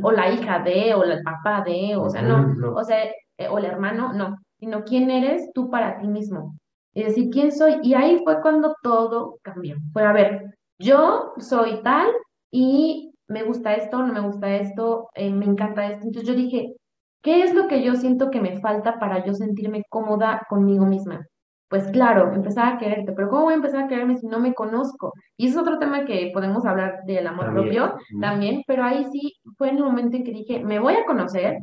[0.02, 2.72] o la hija de, o el papá de, o sea, no, no.
[2.74, 6.54] o sea, eh, o el hermano, no, sino quién eres tú para ti mismo.
[6.94, 7.80] Es decir, quién soy.
[7.82, 9.76] Y ahí fue cuando todo cambió.
[9.92, 12.08] Fue, a ver, yo soy tal
[12.50, 16.04] y me gusta esto, no me gusta esto, eh, me encanta esto.
[16.06, 16.74] Entonces yo dije,
[17.22, 21.26] ¿qué es lo que yo siento que me falta para yo sentirme cómoda conmigo misma?
[21.68, 24.52] Pues claro, empezar a quererte, pero ¿cómo voy a empezar a quererme si no me
[24.52, 25.12] conozco?
[25.38, 27.64] Y es otro tema que podemos hablar del amor También.
[27.68, 31.06] propio también, pero ahí sí fue en el momento en que dije, me voy a
[31.06, 31.56] conocer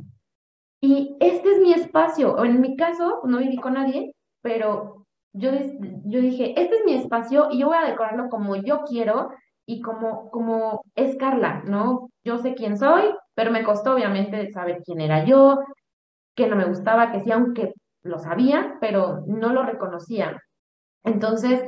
[0.82, 2.36] y este es mi espacio.
[2.36, 4.99] O en mi caso, no viví con nadie, pero
[5.34, 5.52] yo,
[6.06, 9.30] yo dije, este es mi espacio y yo voy a decorarlo como yo quiero
[9.66, 12.10] y como, como es Carla, ¿no?
[12.24, 13.04] Yo sé quién soy,
[13.36, 15.60] pero me costó obviamente saber quién era yo,
[16.36, 20.40] que no me gustaba, que sí, aunque lo sabía, pero no lo reconocía.
[21.04, 21.64] Entonces,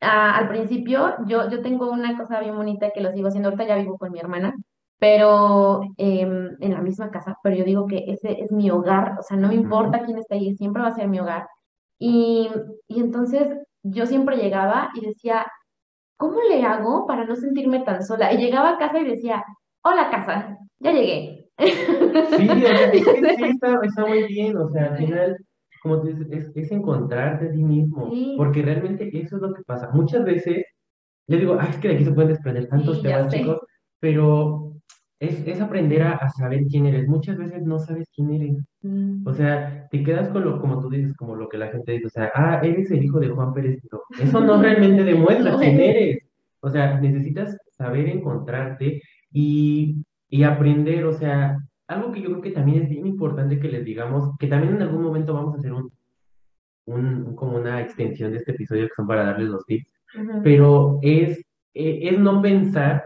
[0.00, 3.66] a- al principio, yo, yo tengo una cosa bien bonita que lo sigo haciendo, ahorita
[3.66, 4.54] ya vivo con mi hermana,
[4.98, 9.22] pero em, en la misma casa, pero yo digo que ese es mi hogar, o
[9.22, 11.46] sea, no me importa quién está ahí, siempre va a ser mi hogar.
[12.00, 12.48] Y,
[12.88, 13.46] y entonces
[13.84, 15.46] yo siempre llegaba y decía,
[16.16, 18.32] ¿cómo le hago para no sentirme tan sola?
[18.32, 19.44] Y llegaba a casa y decía,
[19.84, 21.48] hola casa, ya llegué.
[21.58, 25.36] Sí, o sea, es que sí está, está muy bien, o sea, al final,
[25.82, 28.34] como tú dices, es, es encontrarte a ti mismo, Sí.
[28.38, 29.90] porque realmente eso es lo que pasa.
[29.92, 30.64] Muchas veces,
[31.28, 33.58] yo digo, ay, es que de aquí se pueden desprender tantos Sí, temas, chicos,
[34.00, 34.69] pero
[35.20, 37.06] es, es aprender a, a saber quién eres.
[37.06, 38.56] Muchas veces no sabes quién eres.
[38.82, 39.26] Mm.
[39.26, 42.06] O sea, te quedas con lo, como tú dices, como lo que la gente dice,
[42.06, 43.82] o sea, ah, eres el hijo de Juan Pérez.
[43.92, 46.22] No, Eso no realmente demuestra quién eres.
[46.60, 52.52] O sea, necesitas saber encontrarte y, y aprender, o sea, algo que yo creo que
[52.52, 55.72] también es bien importante que les digamos, que también en algún momento vamos a hacer
[55.72, 55.92] un,
[56.86, 59.90] un, como una extensión de este episodio que son para darles los tips,
[60.42, 61.38] pero es,
[61.74, 63.04] eh, es no pensar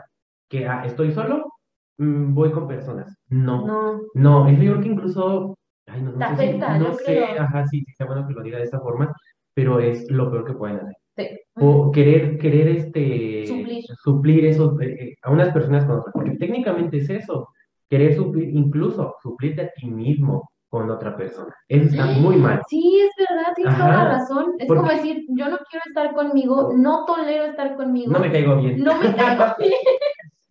[0.48, 1.53] que, ah, estoy solo,
[1.98, 3.16] mm, voy con personas.
[3.28, 3.66] No.
[3.66, 7.26] No, No, yo creo que incluso, ay, no, no sé si- no sé, creo.
[7.42, 9.12] ajá, sí, sí, está bueno que lo diga de esa forma,
[9.54, 10.94] pero es lo peor que pueden hacer.
[11.16, 11.28] sí.
[11.56, 13.84] O querer, querer este, Suplir.
[14.02, 17.48] suplir eso eh, eh, a unas personas con otras, porque técnicamente es eso,
[17.88, 21.54] querer suplir, incluso suplirte a ti mismo con otra persona.
[21.68, 22.60] Eso está muy mal.
[22.68, 24.54] Sí, es verdad, tienes toda la razón.
[24.58, 28.10] Es porque- como decir, yo no quiero estar conmigo, no tolero estar conmigo.
[28.12, 28.82] No me caigo bien.
[28.82, 29.72] No me caigo bien.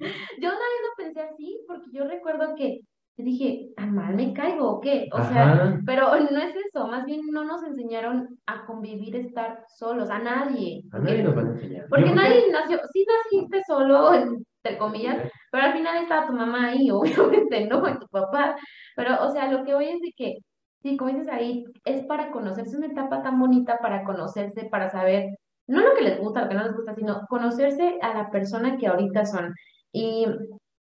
[0.41, 2.81] Yo una vez lo pensé así porque yo recuerdo que
[3.17, 5.07] dije, ¿tan mal me caigo o qué?
[5.11, 10.09] O sea, pero no es eso, más bien no nos enseñaron a convivir, estar solos,
[10.09, 10.83] a nadie.
[10.91, 11.87] A nadie nos van a enseñar.
[11.89, 16.69] Porque Yo nadie nació, sí naciste solo, entre comillas, pero al final estaba tu mamá
[16.69, 17.87] ahí, obviamente, ¿no?
[17.87, 18.55] Y tu papá.
[18.95, 20.37] Pero, o sea, lo que voy es de que,
[20.81, 24.89] sí, como dices ahí, es para conocerse, es una etapa tan bonita para conocerse, para
[24.89, 25.29] saber,
[25.67, 28.77] no lo que les gusta, lo que no les gusta, sino conocerse a la persona
[28.77, 29.53] que ahorita son.
[29.93, 30.25] Y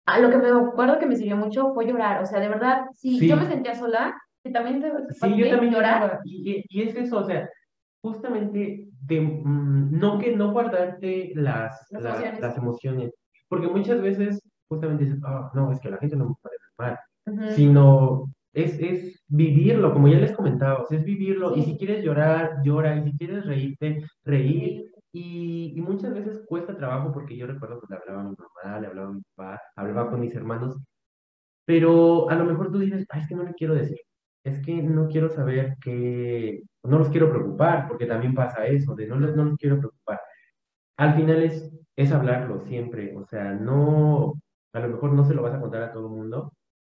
[0.06, 2.84] a lo que me acuerdo que me sirvió mucho fue llorar, o sea, de verdad,
[2.94, 3.28] si Sí.
[3.28, 6.00] yo me sentía sola, que también te Sí, yo también llorar.
[6.00, 6.20] lloraba.
[6.24, 7.48] Y, y- y es eso, o sea,
[8.02, 12.40] justamente de, mm, no que no guardarte las, Las la- emociones.
[12.40, 13.14] las emociones,
[13.48, 16.98] porque muchas veces justamente dices, ah, no, es que la gente no me puede mal,
[17.26, 17.50] Ujú.
[17.54, 21.72] sino es, es vivirlo, como ya les comentaba, o sea, es vivirlo, y Sí.
[21.72, 24.89] si quieres llorar, llora, y si quieres reírte, reír.
[25.12, 28.80] Y, y muchas veces cuesta trabajo porque yo recuerdo que le hablaba a mi mamá,
[28.80, 30.78] le hablaba a mi papá, hablaba con mis hermanos,
[31.64, 33.98] pero a lo mejor tú dices, ay, es que no le quiero decir,
[34.44, 39.06] es que no quiero saber que, no los quiero preocupar, porque también pasa eso, de
[39.06, 40.20] no los, no los quiero preocupar.
[40.96, 44.34] Al final es, es hablarlo siempre, o sea, no,
[44.72, 46.52] a lo mejor no se lo vas a contar a todo el mundo,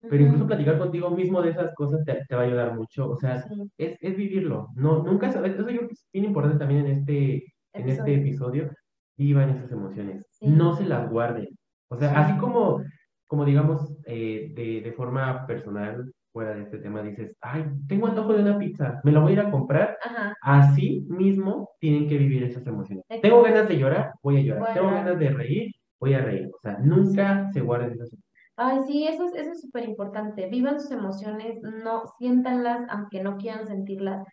[0.08, 3.18] pero incluso platicar contigo mismo de esas cosas te, te va a ayudar mucho, o
[3.18, 3.72] sea, Sí.
[3.78, 6.92] es, es vivirlo, no, nunca sabes, eso yo creo que es bien importante también en
[7.00, 7.44] este,
[7.76, 8.70] en este Episodio.
[9.18, 10.48] vivan esas emociones, Sí.
[10.48, 11.48] no se las guarden,
[11.90, 12.16] o sea, Sí.
[12.18, 12.82] así como,
[13.28, 18.34] como digamos, eh, de, de forma personal, fuera de este tema, dices, ay, tengo antojo
[18.34, 20.36] de una pizza, me la voy a ir a comprar, Ajá.
[20.42, 23.06] así mismo tienen que vivir esas emociones.
[23.08, 23.22] Exacto.
[23.30, 26.60] Tengo ganas de llorar, voy a llorar, tengo ganas de reír, voy a reír, o
[26.62, 28.26] sea, nunca se guarden esas emociones.
[28.58, 30.48] Ay, sí, eso es, eso es súper importante.
[30.50, 34.26] Vivan sus emociones, no, siéntanlas, aunque no quieran sentirlas.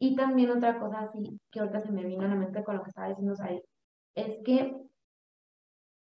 [0.00, 2.82] Y también otra cosa así que ahorita se me vino a la mente con lo
[2.82, 3.62] que estaba diciendo ahí,
[4.14, 4.74] es que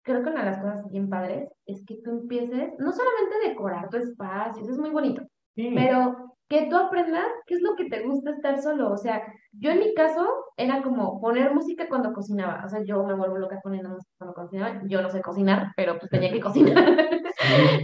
[0.02, 3.48] creo que una de las cosas bien padres es que tú empieces, no solamente a
[3.48, 5.22] decorar tu espacio, eso es muy bonito,
[5.54, 8.92] Sí, pero que tú aprendas qué es lo que te gusta estar solo.
[8.92, 12.62] O sea, yo en mi caso era como poner música cuando cocinaba.
[12.64, 14.82] O sea, yo me vuelvo loca poniendo música cuando cocinaba.
[14.86, 16.74] Yo no sé cocinar, pero pues tenía que cocinar.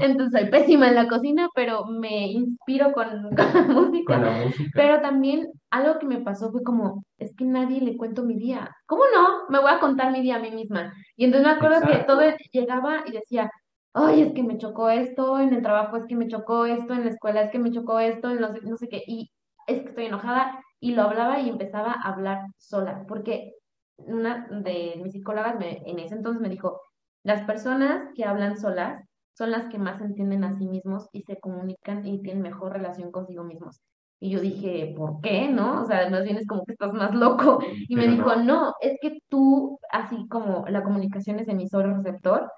[0.00, 4.14] Entonces soy pésima en la cocina, pero me inspiro con, con la música.
[4.14, 4.70] con la música.
[4.74, 8.70] Pero también algo que me pasó fue como, es que nadie le cuento mi día.
[8.86, 9.48] ¿Cómo no?
[9.48, 10.92] Me voy a contar mi día a mí misma.
[11.16, 13.50] Y entonces me acuerdo que todo llegaba y decía,
[13.94, 17.04] ay, es que me chocó esto, en el trabajo es que me chocó esto, en
[17.04, 19.02] la escuela es que me chocó esto, en no sé, no sé qué.
[19.06, 19.30] Y
[19.66, 23.54] es que estoy enojada y lo hablaba y empezaba a hablar sola, porque
[23.98, 26.80] una de mis psicólogas me, en ese entonces me dijo,
[27.22, 29.02] las personas que hablan solas
[29.34, 32.72] son las que más se entienden a sí mismos y se comunican y tienen mejor
[32.72, 33.80] relación consigo mismos.
[34.22, 35.48] Y yo dije, ¿por qué?
[35.48, 35.82] ¿No?
[35.82, 37.60] O sea, más bien es como que estás más loco.
[37.88, 38.44] Y me Pero dijo, no.
[38.44, 42.50] no, es que tú, así como la comunicación es emisor-receptor,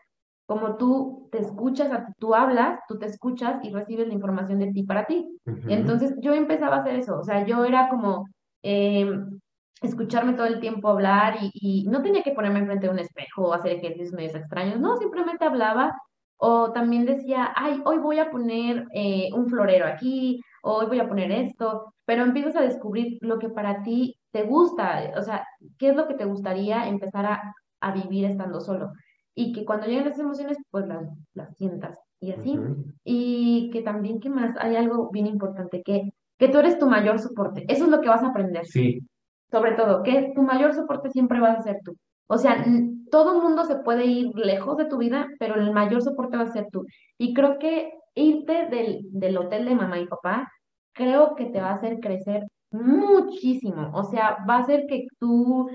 [0.47, 4.73] como tú te escuchas, a- tú hablas, tú te escuchas y recibes la información de
[4.73, 5.27] ti para ti.
[5.47, 5.61] Ujú.
[5.71, 8.27] Entonces yo empezaba a hacer eso, o sea, yo era como
[8.63, 9.09] eh,
[9.83, 13.49] escucharme todo el tiempo hablar y, y no tenía que ponerme enfrente de un espejo
[13.49, 15.93] o hacer ejercicios medios extraños, no, simplemente hablaba
[16.45, 20.99] o también decía, ay, hoy voy a poner eh, un florero aquí, o hoy voy
[20.99, 25.47] a poner esto, pero empiezas a descubrir lo que para ti te gusta, o sea,
[25.79, 28.91] qué es lo que te gustaría empezar a, a vivir estando solo.
[29.37, 32.59] y que cuando lleguen esas emociones, pues las, las sientas y así.
[33.05, 34.57] Y que también, ¿qué más?
[34.59, 37.65] Hay algo bien importante, que, que tú eres tu mayor soporte.
[37.69, 38.67] Eso es lo que vas a aprender.
[38.67, 38.99] Sí,
[39.49, 41.97] Sobre todo, que tu mayor soporte siempre vas a ser tú.
[42.27, 42.65] O sea,
[43.13, 46.53] todo mundo se puede ir lejos de tu vida, pero el mayor soporte va a
[46.53, 46.87] ser tú.
[47.19, 50.51] Y creo que irte del, del hotel de mamá y papá,
[50.95, 53.91] creo que te va a hacer crecer muchísimo.
[53.93, 55.69] O sea, va a hacer que tú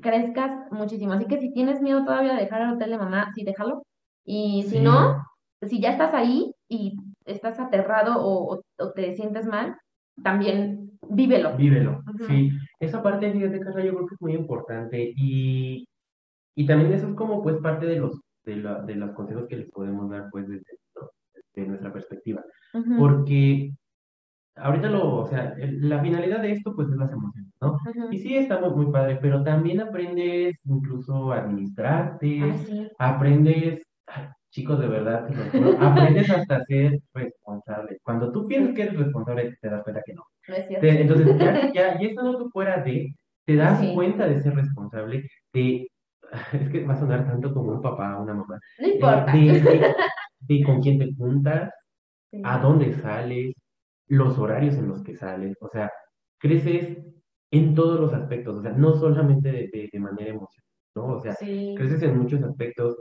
[0.00, 1.12] crezcas muchísimo.
[1.12, 3.84] Así que si tienes miedo todavía de dejar el hotel de mamá, sí, déjalo.
[4.24, 4.80] Y si Sí.
[4.80, 5.24] no,
[5.62, 8.62] si ya estás ahí y estás aterrado o,
[8.96, 9.76] te sientes mal,
[10.24, 11.56] también vívelo.
[11.56, 12.02] vívelo.
[12.26, 15.86] Sí, esa parte, fíjate, Carla, yo creo que es muy importante y,
[16.54, 19.56] y también eso es como pues parte de los, de, la- de los consejos que
[19.56, 20.64] les podemos dar pues desde,
[20.96, 21.08] ¿no?
[21.54, 22.42] desde nuestra perspectiva.
[22.98, 23.70] Porque
[24.56, 27.76] ahorita lo, o sea, la finalidad de esto pues es las emociones, ¿no?
[28.10, 32.88] Y sí, estamos muy padre, pero también aprendes incluso a administrarte, sí.
[32.98, 37.98] aprendes, ay, chicos, de verdad, te lo juro, aprendes hasta ser responsable.
[38.04, 40.22] Cuando tú piensas que eres responsable, te das cuenta que no.
[40.48, 40.68] No es.
[40.68, 43.14] Te- entonces, ya, ya, ya estando tú fuera de,
[43.46, 43.92] te das Sí.
[43.94, 45.88] cuenta de ser responsable, de,
[46.52, 49.32] es que va a sonar tanto como un papá o una mamá, No eh, importa.
[49.32, 49.94] de, de-
[50.40, 51.70] de con quién te juntas,
[52.30, 52.42] Sí.
[52.44, 53.54] a dónde sales,
[54.08, 55.90] los horarios en los que sales, o sea,
[56.38, 56.98] creces
[57.52, 60.64] en todos los aspectos, o sea, no solamente de, de- manera emocional,
[60.96, 61.06] ¿no?
[61.16, 61.74] O sea, Sí.
[61.78, 63.00] creces en muchos aspectos,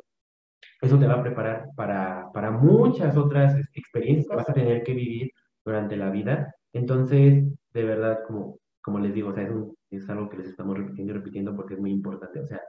[0.82, 4.94] eso te va a preparar para, para muchas otras experiencias que vas a tener que
[4.94, 5.32] vivir
[5.66, 6.54] durante la vida.
[6.74, 7.44] Entonces,
[7.74, 10.78] de verdad, como, como les digo, o sea, es, un- es algo que les estamos
[10.78, 12.62] repitiendo y repitiendo porque es muy importante, o sea,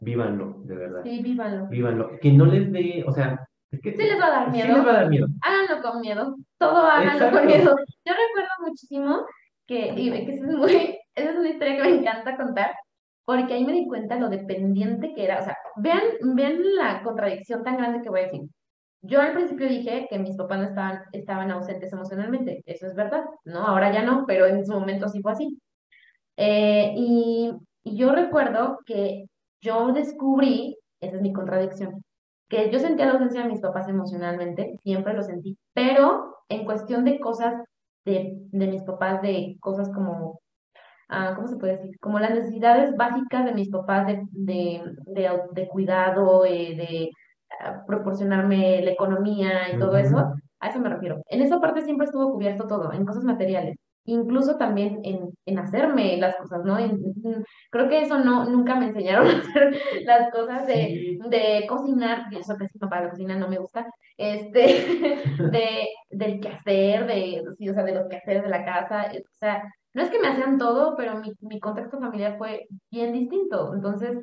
[0.00, 1.66] vívanlo, de verdad, Sí, vívanlo.
[1.68, 2.10] vívanlo.
[2.20, 4.76] Que no les dé, o sea, es que Sí les va a dar sí miedo.
[4.76, 5.26] les va a dar miedo.
[5.42, 6.36] Háganlo con miedo.
[6.58, 7.38] Todo háganlo Exacto.
[7.38, 7.76] con miedo.
[8.04, 9.26] Yo recuerdo muchísimo
[9.66, 12.72] que, y que es muy, esa es una historia que me encanta contar,
[13.24, 15.40] porque ahí me di cuenta lo dependiente que era.
[15.40, 16.00] O sea, vean,
[16.34, 18.40] vean la contradicción tan grande que voy a decir.
[19.02, 22.62] Yo al principio dije que mis papás no estaban, estaban ausentes emocionalmente.
[22.66, 23.66] Eso es verdad, ¿no?
[23.66, 25.58] Ahora ya no, pero en su momento sí fue así.
[26.36, 27.52] Eh, y,
[27.84, 29.26] y yo recuerdo que
[29.60, 32.02] yo descubrí, esa es mi contradicción,
[32.48, 37.04] que yo sentía la ausencia de mis papás emocionalmente, siempre lo sentí, pero en cuestión
[37.04, 37.56] de cosas
[38.04, 40.40] de, de mis papás, de cosas como,
[41.08, 41.98] ah, ¿cómo se puede decir?
[42.00, 44.82] Como las necesidades básicas de mis papás de, de,
[45.52, 47.10] de, cuidado, eh, de
[47.60, 51.22] ah, proporcionarme la economía y todo eso, a eso me refiero.
[51.28, 53.76] En esa parte siempre estuvo cubierto todo, en cosas materiales.
[54.10, 56.78] Incluso también en, en hacerme las cosas, ¿no?
[56.78, 56.92] En-
[57.24, 62.26] en- creo que eso no, nunca me enseñaron a hacer las cosas de, de cocinar,
[62.32, 64.62] yo soy pésima para la cocina, no me gusta, este,
[65.52, 69.36] de, del quehacer, de, sí, o sea, de los quehaceres de la casa, eh, o
[69.38, 73.74] sea, no es que me hacían todo, pero mi, mi contexto familiar fue bien distinto,
[73.74, 74.16] entonces,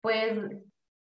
[0.00, 0.38] pues,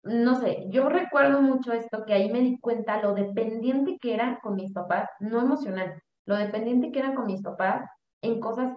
[0.04, 4.40] no sé, yo recuerdo mucho esto, que ahí me di cuenta lo dependiente que era
[4.42, 7.84] con mis papás, no emocional, lo dependiente que era con mis papás
[8.22, 8.74] en cosas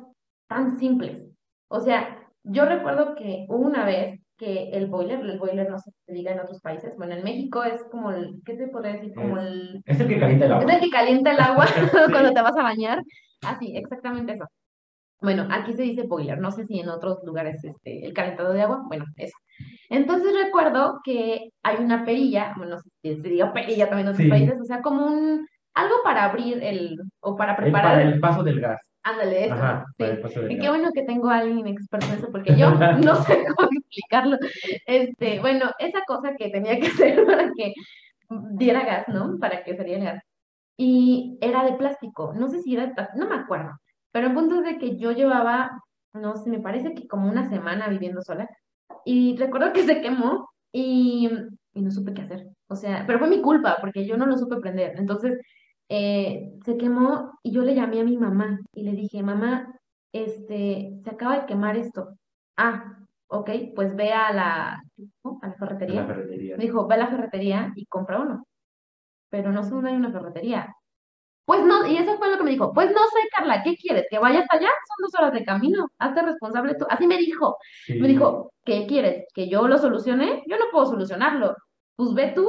[0.48, 1.22] tan simples.
[1.68, 5.98] O sea, yo recuerdo que una vez que el boiler, el boiler no sé si
[6.06, 9.14] se diga en otros países, bueno, en México es como el, ¿qué se podría decir?
[9.14, 10.72] Como Es- el, Es el que calienta el es agua.
[10.74, 11.64] el que calienta el agua
[12.12, 13.02] cuando te vas a bañar.
[13.42, 14.46] Así, exactamente eso.
[15.22, 18.62] Bueno, aquí se dice boiler, no sé si en otros lugares este, el calentador de
[18.62, 19.36] agua, bueno, eso.
[19.88, 24.12] Entonces recuerdo que hay una perilla, bueno, no sé si se diga perilla también en
[24.14, 24.30] otros Sí.
[24.30, 28.20] países, o sea, como un, algo para abrir el, o para El- preparar, para el
[28.20, 28.80] paso del gas.
[29.04, 30.04] Ándale, eso, Ajá, sí.
[30.48, 32.70] Y qué bueno que tengo a alguien experto en eso, porque yo
[33.04, 34.38] no sé cómo explicarlo.
[34.86, 37.74] Este, bueno, esa cosa que tenía que hacer para que
[38.52, 39.38] diera gas, ¿no?
[39.38, 40.24] Para que saliera el gas.
[40.76, 43.78] Y era de plástico, no sé si era, de plástico, no me acuerdo,
[44.10, 45.70] pero el punto es de que yo llevaba,
[46.12, 48.48] no sé, me parece que como una semana viviendo sola,
[49.04, 51.30] y recuerdo que se quemó y,
[51.74, 52.48] y no supe qué hacer.
[52.68, 54.98] O sea, pero fue mi culpa, porque yo no lo supe prender.
[54.98, 55.38] Entonces,
[55.96, 59.78] eh, se quemó y yo le llamé a mi mamá y le dije, mamá,
[60.12, 62.16] este, se acaba de quemar esto.
[62.56, 64.82] Ah, ok, pues ve a la,
[65.24, 65.38] ¿no?
[65.40, 66.00] a la ferretería.
[66.00, 66.56] la ferretería.
[66.56, 68.44] Me dijo, ve a la ferretería y compra uno.
[69.30, 70.74] Pero no sé dónde hay una ferretería.
[71.44, 72.72] Pues no, y eso fue lo que me dijo.
[72.72, 74.06] Pues no sé, Carla, ¿qué quieres?
[74.10, 74.68] ¿Que vaya hasta allá?
[74.68, 75.88] Son dos horas de camino.
[75.98, 76.86] Hazte responsable tú.
[76.88, 77.56] Así me dijo.
[77.84, 77.94] Sí.
[78.00, 79.26] Me dijo, ¿qué quieres?
[79.34, 80.42] ¿Que yo lo solucione?
[80.46, 81.54] Yo no puedo solucionarlo.
[81.96, 82.48] Pues ve tú.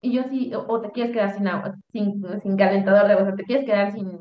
[0.00, 3.22] Y yo sí, o, o te quieres quedar sin agua, sin, sin calentador de agua,
[3.24, 4.20] o sea, te quieres quedar sin,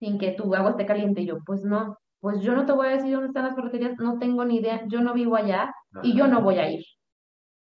[0.00, 1.22] sin que tu agua esté caliente.
[1.22, 3.98] Y yo, pues no, pues yo no te voy a decir dónde están las ferreterías,
[3.98, 6.84] no tengo ni idea, yo no vivo allá y yo no voy a ir.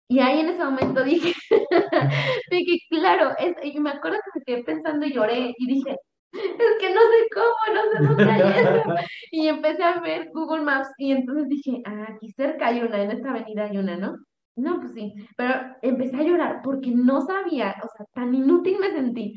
[0.10, 1.34] Y ahí en ese momento dije,
[2.52, 5.98] dije, claro, es, y me acuerdo que me quedé pensando y lloré y dije,
[6.34, 8.84] es que no sé cómo, no sé dónde hay eso.
[9.32, 13.12] Y empecé a ver Google Maps y entonces dije, ah, aquí cerca hay una, en
[13.12, 14.16] esta avenida hay una, ¿no?
[14.56, 18.92] No, pues sí, pero empecé a llorar porque no sabía, o sea, tan inútil me
[18.92, 19.34] sentí.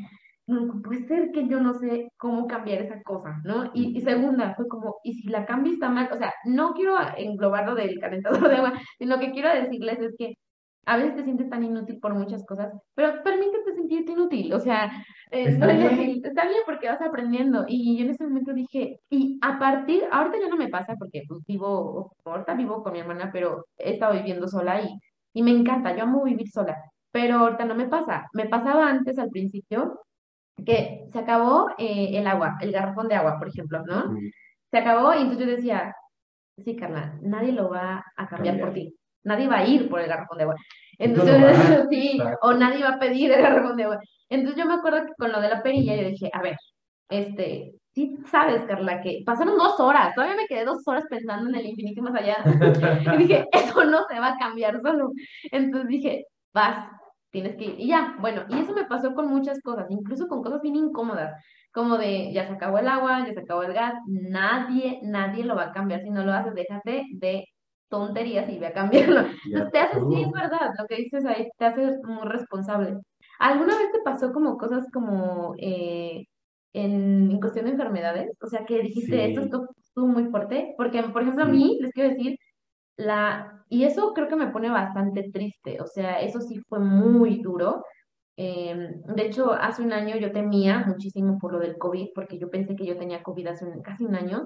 [0.85, 3.71] Puede ser que yo no sé cómo cambiar esa cosa, ¿no?
[3.75, 6.09] Y, y segunda, fue como, ¿y si la cambio está mal?
[6.13, 10.35] O sea, no quiero englobarlo del calentador de agua, sino que quiero decirles es que
[10.87, 14.93] a veces te sientes tan inútil por muchas cosas, pero permítete sentirte inútil, o sea,
[15.31, 16.21] eh, Está no es bien.
[16.25, 17.65] está bien porque vas aprendiendo.
[17.69, 21.23] Y yo en ese momento dije, y a partir, ahorita ya no me pasa porque
[21.29, 24.89] pues vivo, ahorita vivo con mi hermana, pero he estado viviendo sola y,
[25.35, 26.77] y me encanta, yo amo vivir sola,
[27.11, 28.29] pero ahorita no me pasa.
[28.33, 30.01] Me pasaba antes al principio
[30.65, 34.17] que se acabó eh, el agua, el garrafón de agua, por ejemplo, ¿no?
[34.71, 35.95] Se acabó y entonces yo decía,
[36.65, 38.95] sí, Carla, nadie lo va a cambiar por ti.
[39.27, 40.57] Nadie va a ir por el garrafón de agua.
[40.99, 42.39] Entonces, lo vas, sí, exacto.
[42.43, 44.01] o nadie va a pedir el garrafón de agua.
[44.29, 46.57] Entonces yo me acuerdo que con lo de la perilla yo dije, a ver,
[47.09, 51.55] este, sí sabes, Carla, que pasaron dos horas, todavía me quedé dos horas pensando en
[51.57, 52.37] el infinito y más allá.
[53.15, 55.13] Y dije, eso no se va a cambiar solo.
[55.51, 56.89] Entonces dije, vas,
[57.31, 57.81] tienes que ir.
[57.81, 61.33] Y ya, bueno, y eso me pasó con muchas cosas, incluso con cosas bien incómodas,
[61.73, 65.55] como de, ya se acabó el agua, ya se acabó el gas, nadie, nadie lo
[65.55, 66.03] va a cambiar.
[66.03, 67.45] Si no lo haces, déjate de
[67.89, 69.21] tonterías y ve a cambiarlo.
[69.53, 70.33] Entonces te haces, sí, es estuvo.
[70.33, 72.99] verdad, lo que dices ahí, te hace muy responsable.
[73.39, 76.25] ¿Alguna vez te pasó como cosas como eh,
[76.73, 78.31] en, en cuestión de enfermedades?
[78.43, 81.49] O sea, que dijiste, esto Sí, estuvo, estuvo muy fuerte, porque, por ejemplo, a sí.
[81.49, 82.37] mí, les quiero decir,
[82.97, 87.43] la, y eso creo que me pone bastante triste, o sea, eso sí fue muy
[87.43, 87.85] duro.
[88.37, 92.51] Em, de hecho, hace un año yo temía muchísimo por lo del COVID, porque yo
[92.51, 94.45] pensé que yo tenía COVID hace un- casi un año,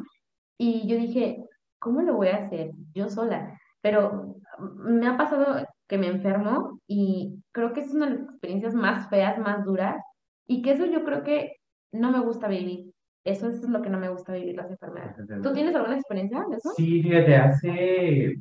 [0.59, 1.45] y yo dije,
[1.81, 3.59] ¿cómo lo voy a hacer yo sola?
[3.81, 8.23] Pero mm, me ha pasado que me enfermo y creo que es una de las
[8.23, 10.01] experiencias más feas, más duras,
[10.47, 11.57] y que eso yo creo que
[11.93, 12.93] no me gusta vivir.
[13.25, 15.17] Eso es lo que no me gusta vivir, las enfermedades.
[15.43, 16.71] ¿Tú tienes alguna experiencia de eso?
[16.77, 18.35] Sí, fíjate, hace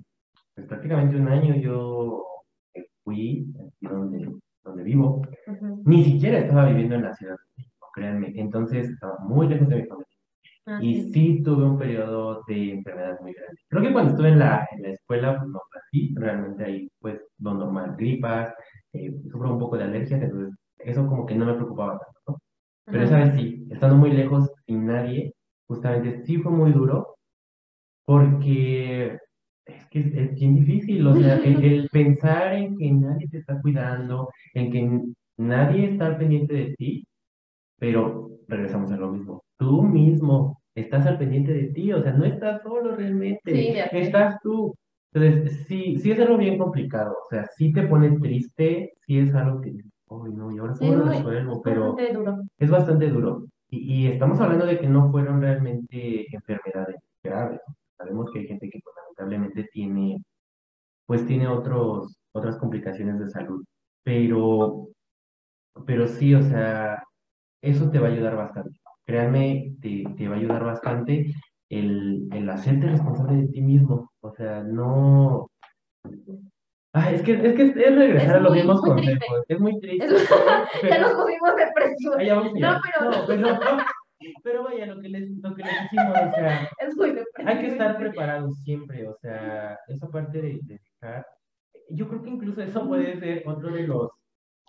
[0.55, 2.23] pues, prácticamente un año yo
[3.03, 4.31] fui aquí donde,
[4.63, 5.21] donde vivo.
[5.85, 7.35] Ni siquiera estaba viviendo en la ciudad,
[7.93, 8.31] créanme.
[8.35, 10.18] Entonces estaba muy lejos de mi familia.
[10.65, 11.11] Ah, Y sí.
[11.13, 13.61] sí tuve un periodo de enfermedad muy grande.
[13.67, 16.13] Creo que cuando estuve en la, en la escuela, pues no así.
[16.15, 18.53] Realmente ahí, pues, lo normal, gripas,
[18.93, 22.37] eh, sufro un poco de alergias, entonces eso como que no me preocupaba tanto, ¿no?
[22.89, 25.33] Pero esa vez sí, estando muy lejos, sin nadie,
[25.67, 27.15] justamente sí fue muy duro,
[28.05, 29.17] porque
[29.65, 33.37] es que es, es bien difícil, o sea, el, el pensar en que nadie te
[33.39, 35.01] está cuidando, en que
[35.37, 37.07] nadie está pendiente de ti,
[37.79, 39.43] pero regresamos a lo mismo.
[39.59, 44.39] Tú mismo estás al pendiente de ti, o sea, no estás solo Sí, realmente, estás
[44.41, 44.73] tú.
[45.13, 49.33] Entonces, sí, sí es algo bien complicado, o sea, sí te pone triste, sí es
[49.35, 52.37] algo que, ay, no, y ahora Sí, cómo lo muy, resuelvo, pero bastante duro.
[52.57, 53.45] es bastante duro.
[53.69, 57.59] Y, y estamos hablando de que no fueron realmente enfermedades graves.
[57.97, 60.23] Sabemos que hay gente que pues, lamentablemente tiene,
[61.07, 63.63] pues tiene otros, otras complicaciones de salud,
[64.03, 64.87] pero,
[65.85, 67.03] pero sí, o sea,
[67.61, 68.79] eso te va a ayudar bastante.
[69.09, 71.33] Créanme, te, te va a ayudar bastante
[71.69, 74.11] el, el hacerte responsable de ti mismo.
[74.21, 75.47] O sea, no...
[76.93, 79.17] Ah, es que, es que es regresar Es a los mismos triste.
[79.17, 79.45] consejos.
[79.47, 80.27] Es muy triste, Es- sí,
[80.89, 81.23] Ya nos pero...
[81.23, 82.15] pusimos depresivos.
[82.19, 83.77] Ah, ya vamos a No, pero No, pero,
[84.43, 87.21] pero vaya, lo que les, lo que les decimos, o sea, es muy hay que
[87.21, 87.71] depresivo.
[87.71, 91.25] estar preparados siempre, o sea, esa parte de, de dejar,
[91.89, 94.09] yo creo que incluso eso puede ser otro de los,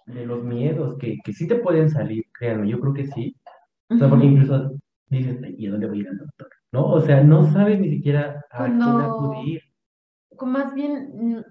[0.07, 3.35] de los miedos que, que sí te pueden salir, créanme, yo creo que sí,
[3.91, 4.73] o sea, porque incluso
[5.09, 6.49] dices, ¿y a dónde voy a ir al doctor?
[6.73, 6.87] ¿No?
[6.87, 9.63] O sea, no sabes ni siquiera a quién Cuando, acudir.
[10.37, 11.43] con más bien, mm,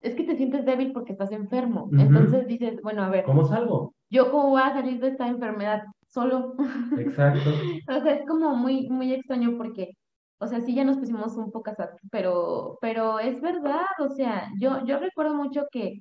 [0.00, 1.88] es que te sientes débil porque estás enfermo.
[1.92, 3.94] Entonces dices, bueno, a ver, ¿Cómo salgo?
[4.10, 6.54] ¿yo cómo voy a salir de esta enfermedad solo?
[6.98, 7.50] Exacto.
[7.88, 9.92] O sea, es como muy, muy extraño porque,
[10.38, 14.50] o sea, sí ya nos pusimos un poco sad, pero, pero es verdad, o sea,
[14.60, 16.00] yo, yo recuerdo mucho que,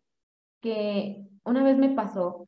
[0.61, 2.47] que una vez me pasó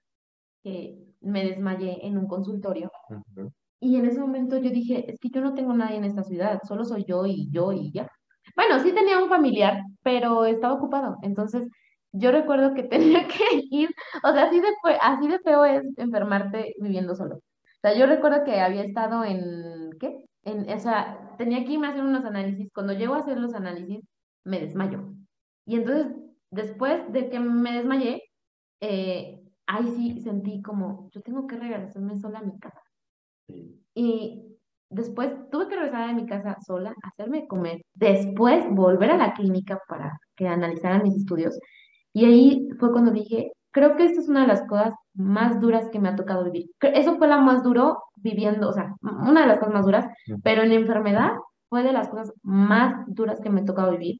[0.63, 3.51] que me desmayé en un consultorio Ujú.
[3.79, 6.59] y en ese momento yo dije, es que yo no tengo nadie en esta ciudad,
[6.67, 8.07] solo soy yo y yo y ya.
[8.55, 11.67] Bueno, sí tenía un familiar, pero estaba ocupado, entonces
[12.11, 13.89] yo recuerdo que tenía que ir,
[14.23, 14.67] o sea, así de,
[15.01, 17.35] así de feo es enfermarte viviendo solo.
[17.37, 17.41] O
[17.81, 20.17] sea, yo recuerdo que había estado en, ¿qué?
[20.43, 22.71] En, o sea, tenía que irme a hacer unos análisis.
[22.73, 23.99] Cuando llego a hacer los análisis,
[24.43, 25.13] me desmayo.
[25.65, 26.07] Y entonces,
[26.51, 28.23] después de que me desmayé,
[28.81, 32.81] eh, ahí sí sentí como, yo tengo que regresarme sola a mi casa.
[33.47, 33.81] Sí.
[33.93, 34.57] Y
[34.89, 39.79] después tuve que regresar a mi casa sola, hacerme comer, después volver a la clínica
[39.87, 41.59] para que analizaran mis estudios.
[42.13, 45.89] Y ahí fue cuando dije, creo que esta es una de las cosas más duras
[45.89, 46.69] que me ha tocado vivir.
[46.79, 50.05] Eso fue la más duro viviendo, o sea, una de las cosas más duras,
[50.43, 51.31] pero en enfermedad
[51.69, 54.17] fue de las cosas más duras que me ha tocado vivir,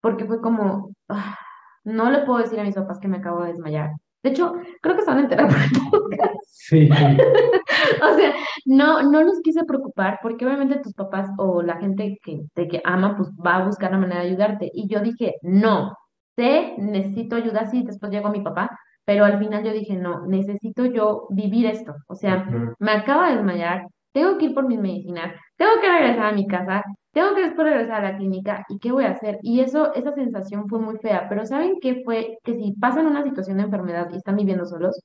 [0.00, 1.36] porque fue como, ah,
[1.84, 3.90] no le puedo decir a mis papás que me acabo de desmayar.
[4.26, 6.34] De hecho, creo que están enterados por el podcast.
[6.50, 6.88] Sí,
[8.02, 12.40] O sea, no, no los quise preocupar porque obviamente tus papás o la gente que
[12.54, 14.70] te que ama, pues va a buscar la manera de ayudarte.
[14.74, 15.96] Y yo dije, no,
[16.34, 20.86] sé, necesito ayuda, sí, después llegó mi papá, pero al final yo dije, no, necesito
[20.86, 21.94] yo vivir esto.
[22.08, 22.44] O sea,
[22.80, 23.86] me acabo de desmayar,
[24.16, 27.66] tengo que ir por mis medicinas, tengo que regresar a mi casa, tengo que después
[27.68, 29.38] regresar a la clínica, ¿y qué voy a hacer?
[29.42, 32.38] Y eso, esa sensación fue muy fea, pero ¿saben qué fue?
[32.42, 34.98] Que si pasan una situación de enfermedad y están viviendo solos,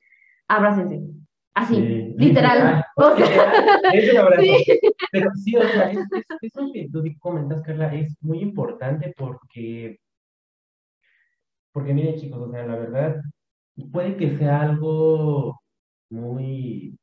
[0.47, 1.01] abrácense.
[1.53, 2.84] Así, Sí, literal.
[2.95, 3.53] O sea,
[3.91, 4.80] Es sí.
[5.12, 9.97] Pero sí, o sea, es, es- eso que tú comentas, Carla, es muy importante porque,
[11.72, 13.22] porque miren chicos, o sea, la verdad,
[13.91, 15.62] puede que sea algo
[16.09, 16.97] muy,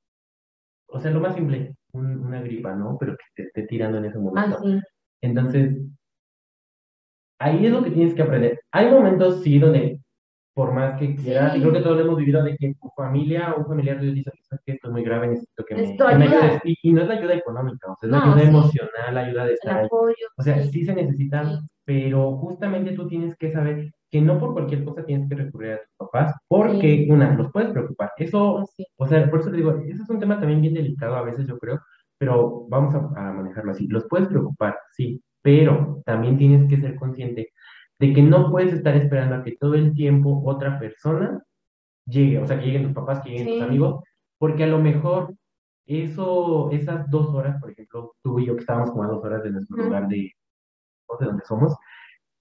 [0.89, 2.97] o sea, lo más simple, un- una gripa, ¿no?
[2.99, 4.59] Pero que te esté tirando en ese momento.
[4.63, 4.81] sí.
[5.23, 5.77] Entonces,
[7.41, 8.61] ahí es lo que tienes que aprender.
[8.73, 10.01] Hay momentos, sí, donde
[10.55, 11.61] por más que quieras, Sí.
[11.61, 14.33] creo que todos lo hemos vivido, de que tu familia o un familiar tuyo dice,
[14.43, 14.73] "¿Sabes qué?
[14.73, 16.45] esto es muy grave, necesito que que me ayuda".
[16.45, 16.61] ayudes.
[16.65, 18.49] Y, y no es la ayuda económica, o sea, es la No, ayuda sí.
[18.49, 19.87] emocional, la ayuda de El estar ahí.
[19.87, 20.15] apoyo.
[20.37, 20.71] O sea, sí.
[20.73, 25.29] sí se necesitan, pero justamente tú tienes que saber que no por cualquier cosa tienes
[25.29, 27.11] que recurrir a tus papás, porque Sí.
[27.11, 28.13] una, los puedes preocupar.
[28.17, 28.87] Eso, Sí.
[28.97, 31.47] o sea, por eso te digo, eso es un tema también bien delicado a veces,
[31.47, 31.81] yo creo,
[32.19, 33.87] pero vamos a, a manejarlo así.
[33.89, 37.53] Los puedes preocupar, sí, pero también tienes que ser consciente
[38.01, 41.43] de que no puedes estar esperando a que todo el tiempo otra persona
[42.07, 43.63] llegue, o sea, que lleguen tus papás, que lleguen tus Sí.
[43.65, 44.03] amigos,
[44.39, 45.35] porque a lo mejor
[45.87, 49.43] eso, esas dos horas, por ejemplo, tú y yo que estábamos como a dos horas
[49.43, 49.87] de nuestro Ujú.
[49.87, 50.17] lugar de,
[51.21, 51.75] de donde somos,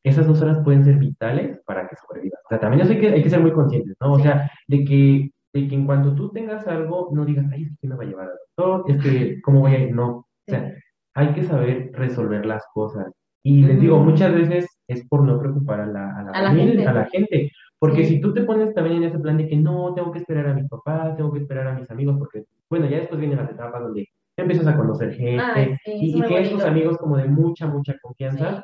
[0.04, 2.40] esas dos horas pueden ser vitales para que sobrevivas.
[2.46, 4.14] O sea, también eso hay que, hay que ser muy conscientes, ¿no?
[4.14, 7.70] O sea, de que, de que en cuanto tú tengas algo, no digas, ay, es
[7.72, 9.94] que ¿quién me va a llevar al doctor, es que, ¿cómo voy a ir?
[9.96, 10.08] No.
[10.10, 10.74] O sea,
[11.16, 13.12] hay que saber resolver las cosas.
[13.44, 16.50] Y les digo, muchas veces es por no preocupar a la, a la A la
[16.50, 16.88] familia, gente.
[16.88, 17.52] a la gente.
[17.80, 18.16] Porque Sí.
[18.16, 20.54] si tú te pones también en ese plan de que no, tengo que esperar a
[20.54, 23.82] mis papás, tengo que esperar a mis amigos, porque, bueno, ya después vienen las etapas
[23.82, 27.96] donde empiezas a conocer gente Ay, sí, y, es y amigos como de mucha, mucha
[28.02, 28.62] confianza, Sí.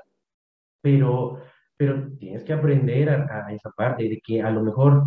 [0.84, 1.40] Pero,
[1.78, 5.06] pero tienes que aprender a, a esa parte de que a lo mejor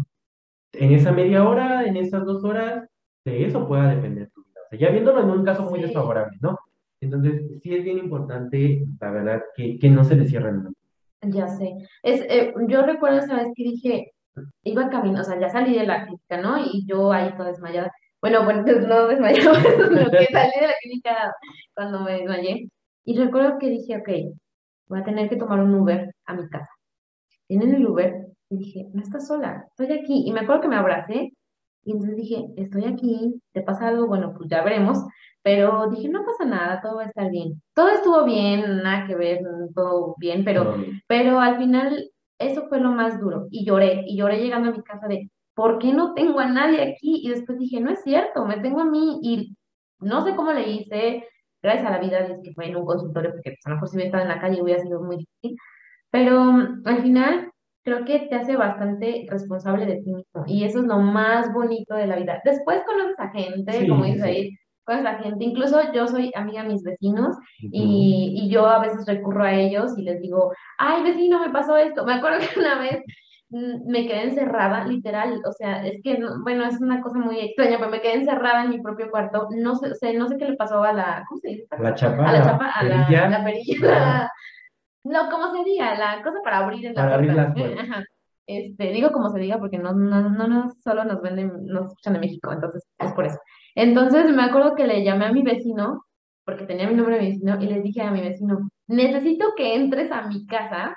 [0.72, 2.88] en esa media hora, en esas dos horas,
[3.24, 4.60] de eso pueda depender tu vida.
[4.66, 5.86] O sea, ya viéndolo en un caso muy Sí.
[5.86, 6.58] desfavorable, ¿no?
[7.00, 10.64] Entonces, sí es bien importante, la verdad, que, que no se le cierren.
[11.22, 11.74] Ya sé.
[12.02, 14.12] Es, eh, yo recuerdo esa vez que dije,
[14.64, 16.58] iba camino, o sea, ya salí de la clínica, ¿no?
[16.58, 17.92] Y yo ahí toda desmayada.
[18.20, 21.34] Bueno, bueno, pues no desmayada, sino que salí de la clínica
[21.74, 22.68] cuando me desmayé.
[23.04, 24.08] Y recuerdo que dije, ok,
[24.88, 26.70] voy a tener que tomar un Uber a mi casa.
[27.48, 30.24] Vine en el Uber y dije, no estás sola, estoy aquí.
[30.26, 31.32] Y me acuerdo que me abracé
[31.84, 34.98] y entonces dije, estoy aquí, te pasa algo, bueno, pues ya veremos.
[35.42, 37.62] Pero dije, no pasa nada, todo va a estar bien.
[37.74, 39.40] Todo estuvo bien, nada que ver,
[39.74, 40.74] todo bien, pero
[41.06, 44.82] pero al final eso fue lo más duro y lloré, y lloré llegando a mi
[44.82, 47.20] casa de, ¿por qué no tengo a nadie aquí?
[47.24, 49.56] Y después dije, no es cierto, me tengo a mí y
[50.00, 51.24] no sé cómo le hice,
[51.66, 53.88] gracias a la vida, es que fue en un consultorio, porque pues, a lo mejor
[53.88, 55.56] si hubiera estado en la calle hubiera sido muy difícil,
[56.10, 57.50] pero mm, al final
[57.84, 61.94] creo que te hace bastante responsable de ti mismo y eso es lo más bonito
[61.94, 62.40] de la vida.
[62.44, 64.28] Después conoces a gente, Sí, como sí, dices sí.
[64.28, 64.50] ahí,
[64.84, 67.70] conoces a gente, incluso yo soy amiga de mis vecinos Ujú.
[67.72, 71.76] y, y yo a veces recurro a ellos y les digo, ay, vecino, me pasó
[71.76, 72.04] esto.
[72.04, 73.02] Me acuerdo que una vez
[73.48, 77.78] me quedé encerrada, literal, o sea, es que, no- bueno, es una cosa muy extraña,
[77.78, 79.48] pero me quedé encerrada en mi propio cuarto.
[79.52, 81.66] No sé, sé- no sé qué le pasó a la, ¿cómo se dice?
[81.78, 84.30] La chapa, A la chapa, a la, perilla, la perilla, la-
[85.04, 85.96] no, ¿cómo se diga?
[85.96, 87.88] La cosa para abrir en la Para abrir las puertas.
[87.88, 88.04] Ajá.
[88.48, 92.12] Este, digo como se diga porque no, no, no, no solo nos venden, nos escuchan
[92.14, 93.38] de México, entonces es por eso.
[93.74, 96.04] Entonces me acuerdo que le llamé a mi vecino,
[96.44, 99.74] porque tenía mi nombre de mi vecino, y le dije a mi vecino, necesito que
[99.74, 100.96] entres a mi casa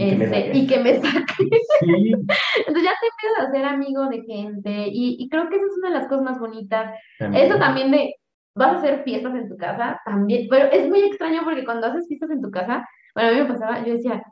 [0.00, 0.56] Y que me este, saques".
[0.56, 1.66] y que me saques.
[1.80, 5.66] Sí, Entonces ya te empiezas a ser amigo de gente, y, y creo que esa
[5.66, 6.94] es una de las cosas más bonitas.
[7.18, 7.46] también.
[7.46, 8.14] Eso también de,
[8.54, 12.06] vas a hacer fiestas en tu casa, también, pero es muy extraño porque cuando haces
[12.08, 14.22] fiestas en tu casa, bueno, a mí me pasaba, yo decía,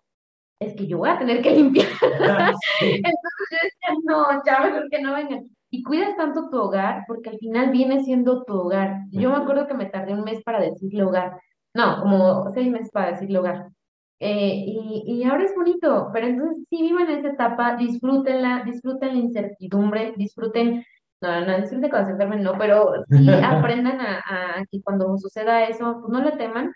[0.61, 1.87] es que yo voy a tener que limpiar.
[2.79, 2.95] Sí.
[2.95, 5.45] Entonces yo decía, no, ya mejor que no vengan.
[5.71, 9.01] Y cuidas tanto tu hogar porque al final viene siendo tu hogar.
[9.11, 11.39] Yo me acuerdo que me tardé un mes para decirle hogar.
[11.75, 13.67] No, como seis meses para decirle hogar.
[14.19, 19.21] Eh, y, y ahora es bonito, pero entonces sí vivan esa etapa, disfrútenla, disfruten la
[19.21, 20.85] incertidumbre, disfruten,
[21.21, 24.19] no, no, disfruten cuando se enfermen, no, pero sí aprendan a,
[24.61, 26.73] a que cuando suceda eso, pues no le teman,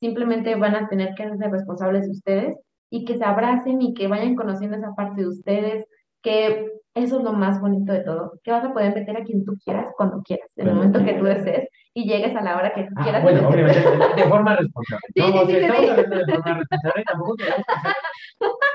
[0.00, 2.56] simplemente van a tener que ser responsables de ustedes
[2.90, 5.86] y que se abracen y que vayan conociendo esa parte de ustedes,
[6.22, 9.44] que eso es lo más bonito de todo, que vas a poder meter a quien
[9.44, 12.72] tú quieras, cuando quieras, en el momento que tú desees y llegues a la hora
[12.74, 13.22] que tú Ah, quieras.
[13.22, 15.02] bueno, obviamente, de, de forma responsable.
[15.14, 15.26] Sí, ¿no?
[15.26, 17.64] sí, O sea, sí, sí, estamos hablando de forma responsable, tampoco queremos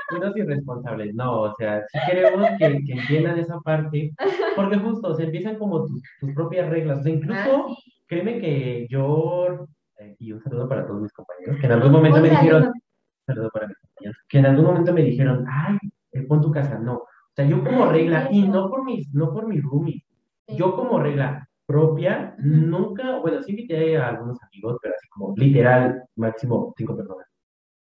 [0.08, 4.12] que unos irresponsables, no, o sea, sí queremos que, que entiendan esa parte,
[4.56, 7.74] porque justo, se empiezan como tus, tus propias reglas, o sea, incluso, Ah,
[8.08, 9.66] créeme que yo,
[9.98, 12.62] eh, y un saludo para todos mis compañeros, que en algún momento me Un dijeron,
[12.62, 12.80] saludo.
[13.26, 15.78] saludo para mis compañeros, que en algún momento me dijeron, ay,
[16.12, 17.02] eh, pon tu casa, no,
[17.32, 20.02] o sea, yo como regla, y no por mis, no por mis roomies,
[20.48, 20.56] Sí.
[20.56, 26.02] yo como regla propia, nunca, bueno, sí invité a algunos amigos, pero así como literal,
[26.16, 27.26] máximo cinco personas.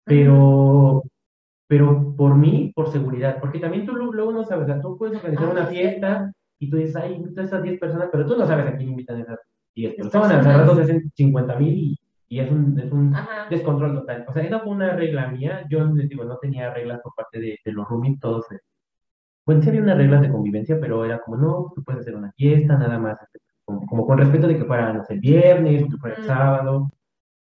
[0.04, 1.02] Pero,
[1.68, 5.16] pero por mí, por seguridad, porque también tú luego, no sabes, o sea, tú puedes
[5.16, 8.26] organizar Ah, una sí, fiesta y tú dices, ay, invito a esas 10 personas, pero
[8.26, 9.38] tú no sabes a quién invitan esas
[9.74, 10.60] 10 Esas personas, personas.
[10.60, 11.96] rato se hacen 50 mil y,
[12.28, 13.14] y es un, es un
[13.50, 14.24] descontrol total.
[14.28, 17.40] O sea, esa fue una regla mía, yo les digo, no tenía reglas por parte
[17.40, 18.46] de, de los roomies, todos,
[19.46, 22.32] bueno, sí había unas reglas de convivencia, pero era como, no, tú puedes hacer una
[22.32, 25.84] fiesta, nada más, este, como, como con respeto de que fuera, no sé, el viernes,
[25.90, 26.26] que fuera el Mm.
[26.26, 26.90] sábado,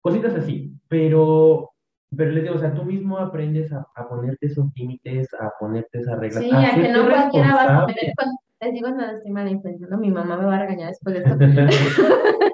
[0.00, 1.70] cositas así, pero,
[2.16, 5.98] pero les digo, o sea, tú mismo aprendes a, a ponerte esos límites, a ponerte
[5.98, 7.86] esas reglas, Sí, a a que no cualquiera va a.
[7.86, 11.22] Cuando les digo no estoy mal influenciando, mi mamá me va a regañar después de
[11.22, 11.36] esto.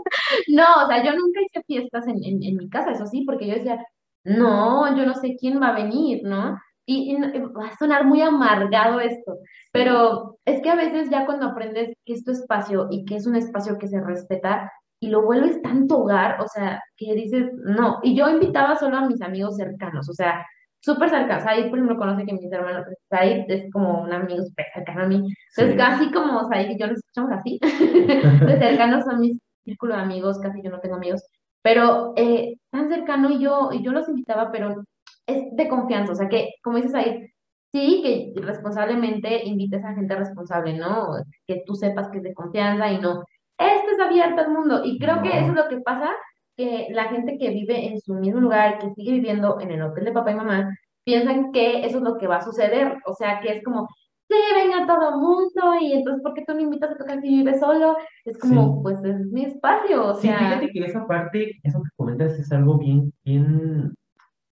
[0.49, 3.47] No, o sea, yo nunca hice fiestas en, en, en mi casa, eso sí, porque
[3.47, 3.84] yo decía,
[4.24, 6.59] no, yo no sé quién va a venir, ¿no?
[6.87, 9.39] Y, y va a sonar muy amargado esto,
[9.72, 13.26] pero es que a veces ya cuando aprendes que es tu espacio y que es
[13.26, 14.70] un espacio que se respeta
[15.01, 19.07] y lo vuelves tanto hogar, o sea, que dices, no, y yo invitaba solo a
[19.07, 20.47] mis amigos cercanos, o sea,
[20.80, 24.66] súper cercanos, Said, por ejemplo, conoce que mis hermanos, Said es como un amigo súper
[24.74, 25.16] cercano a mí,
[25.57, 25.76] entonces Sí.
[25.76, 27.59] casi como Said y yo nos escuchamos así,
[28.47, 31.22] de cercanos son mis círculo de amigos, casi yo no tengo amigos,
[31.62, 34.85] pero eh, tan cercano y yo, y yo los invitaba, pero
[35.27, 37.27] es de confianza, o sea que, como dices ahí,
[37.72, 41.09] sí, que responsablemente invites a gente responsable, ¿no?
[41.47, 43.25] Que tú sepas que es de confianza y no,
[43.59, 46.11] este es abierto al mundo, y creo que eso es lo que pasa,
[46.57, 50.05] que la gente que vive en su mismo lugar, que sigue viviendo en el hotel
[50.05, 53.41] de papá y mamá, piensan que eso es lo que va a suceder, o sea,
[53.41, 53.89] que es como,
[54.29, 57.29] sí, venga todo el mundo, y entonces, ¿por qué tú no invitas a tocar si
[57.29, 57.97] vives solo?
[58.25, 58.81] Es como, Sí.
[58.83, 62.51] pues es mi espacio, o Sí, sea, fíjate que esa parte, eso que comentas es
[62.53, 63.95] algo bien, bien,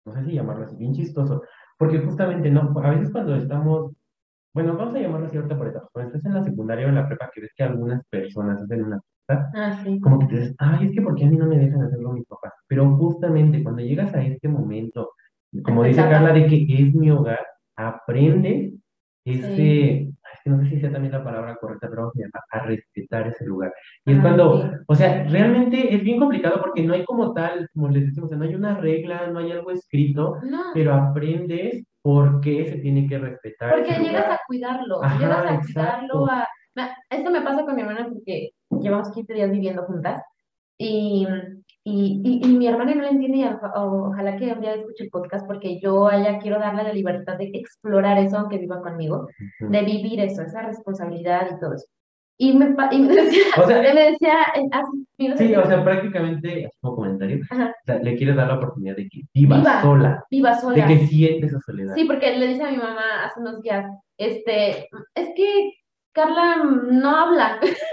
[0.09, 1.43] no sé si llamarlo así, bien chistoso,
[1.79, 3.93] porque justamente, no, a veces cuando estamos,
[4.55, 6.95] bueno, vamos a llamarlo así ahorita por etapas, cuando estás en la secundaria o en
[6.97, 10.41] la prepa, que ves que algunas personas hacen una fiesta, ah, sí, como que te
[10.41, 12.53] dices, ay, es que ¿por qué a mí no me dejan hacerlo mis papás?
[12.67, 15.13] Pero justamente cuando llegas a este momento,
[15.65, 16.03] como dice.
[16.03, 17.47] Carla, de que es mi hogar,
[17.77, 18.75] aprende
[19.25, 20.11] ese,
[20.45, 23.45] no sé si sea también la palabra correcta, pero vamos a llamar a respetar ese
[23.47, 23.72] lugar.
[24.05, 24.68] Y es Ah, cuando, sí.
[24.86, 28.28] o sea, realmente es bien complicado porque no hay como tal, como les decimos, o
[28.30, 32.78] sea, no hay una regla, no hay algo escrito, no, pero aprendes por qué se
[32.78, 34.32] tiene que respetar porque llegas lugar.
[34.32, 36.18] a cuidarlo, Ajá, llegas a exacto.
[36.18, 36.49] cuidarlo, a...
[37.11, 40.22] Esto me pasa con mi hermana porque llevamos 15 días viviendo juntas
[40.78, 41.26] y,
[41.89, 45.05] y, y, y mi hermana no lo entiende y oja- ojalá que un día escuche
[45.05, 48.80] el podcast porque yo a ella quiero darle la libertad de explorar eso aunque viva
[48.82, 49.28] conmigo,
[49.61, 49.70] Ujú.
[49.72, 51.86] de vivir eso, esa responsabilidad y todo eso.
[52.41, 55.82] Y me, y me decía, O sea- me decía, eh, así, mira, Sí, o sea,
[55.82, 57.70] prácticamente, como comentario, Ajá.
[57.76, 59.82] o sea, le quieres dar la oportunidad de que viva, Viva.
[59.82, 60.86] sola, viva de sola.
[60.86, 61.95] que siente esa soledad.
[61.97, 63.86] Sí, porque le dice a mi mamá hace unos días,
[64.18, 65.72] este, es que
[66.12, 67.59] Carla no habla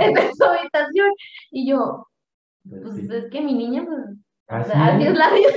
[0.00, 1.08] en su habitación.
[1.50, 2.06] Y yo,
[2.68, 3.08] Pues sí.
[3.10, 5.10] es que mi niña, pues, o Así sea, así es.
[5.10, 5.48] es la vida.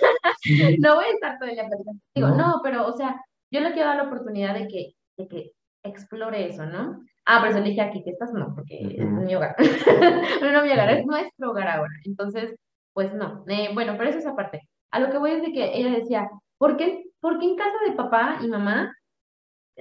[0.41, 0.77] Sí.
[0.79, 2.01] No voy a estar todo el día platicando.
[2.15, 2.37] Digo, No.
[2.37, 3.19] no, pero, o sea,
[3.51, 5.51] yo le quiero dar la oportunidad de que, de que
[5.83, 6.99] explore eso, ¿no?
[7.25, 9.21] Ah, pero eso le dije aquí que estas no, porque es Ujú.
[9.21, 9.55] mi hogar.
[10.41, 11.91] no, no mi hogar, es nuestro hogar ahora.
[12.05, 12.55] Entonces,
[12.93, 13.43] pues no.
[13.47, 14.61] Eh, bueno, pero eso es aparte.
[14.91, 17.77] A lo que voy es de que ella decía, ¿por qué, por qué en casa
[17.85, 18.93] de papá y mamá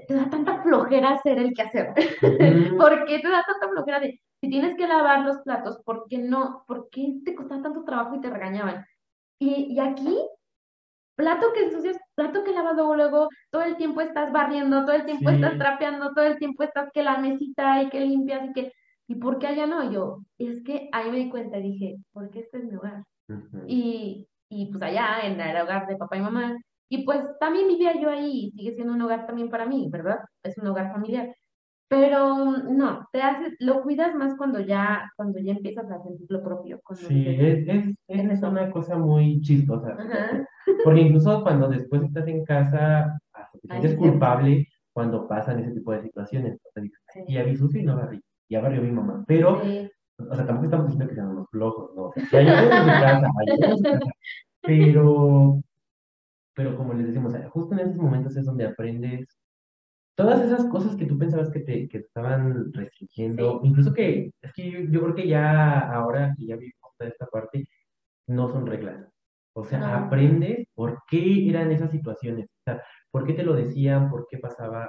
[0.06, 1.90] te da tanta flojera hacer el quehacer?
[1.90, 1.96] Ujú.
[2.78, 6.18] ¿Por qué te da tanta flojera de, si tienes que lavar los platos, ¿por qué
[6.18, 6.64] no?
[6.66, 8.84] ¿Por qué te costaba tanto trabajo y te regañaban?
[9.38, 10.18] Y, y aquí,
[11.16, 15.06] plato que ensucias, plato que lavas luego, luego, todo el tiempo estás barriendo, todo el
[15.06, 15.36] tiempo Sí.
[15.36, 18.72] estás trapeando, todo el tiempo estás que la mesita y que limpias y que,
[19.08, 19.90] ¿y por qué allá no?
[19.90, 23.02] Yo, es que ahí me di cuenta y dije, porque este es mi hogar.
[23.28, 23.64] Ujú.
[23.66, 26.56] Y, y pues allá, en el hogar de papá y mamá.
[26.88, 30.20] Y pues también vivía yo ahí, y sigue siendo un hogar también para mí, ¿verdad?
[30.42, 31.34] Es un hogar familiar.
[31.88, 36.42] Pero no, te haces, lo cuidas más cuando ya, cuando ya empiezas a sentir lo
[36.42, 36.80] propio.
[36.94, 40.48] Sí, es, es, Es una cosa muy chistosa, Ajá.
[40.84, 43.96] porque incluso cuando después estás en casa, hasta te sientes sí.
[43.98, 46.58] culpable cuando pasan ese tipo de situaciones.
[46.64, 46.82] O sea,
[47.12, 47.20] Sí.
[47.28, 49.88] y había sucio y no barrí, ya barrió mi mamá, pero, Sí.
[50.18, 52.02] o sea, tampoco estamos diciendo que sean unos flojos, ¿no?
[52.06, 54.00] O sea, ya en su casa, en su casa,
[54.62, 55.60] pero,
[56.54, 59.28] pero como les decimos, justo en esos momentos es donde aprendes
[60.16, 64.52] todas esas cosas que tú pensabas que te que te estaban restringiendo, incluso que, es
[64.54, 67.68] que yo, yo creo que ya ahora que ya vivimos toda esta parte,
[68.28, 69.06] no son reglas.
[69.54, 72.46] O sea, aprendes por qué eran esas situaciones.
[72.46, 74.88] O sea, por qué te lo decían, por qué pasaba,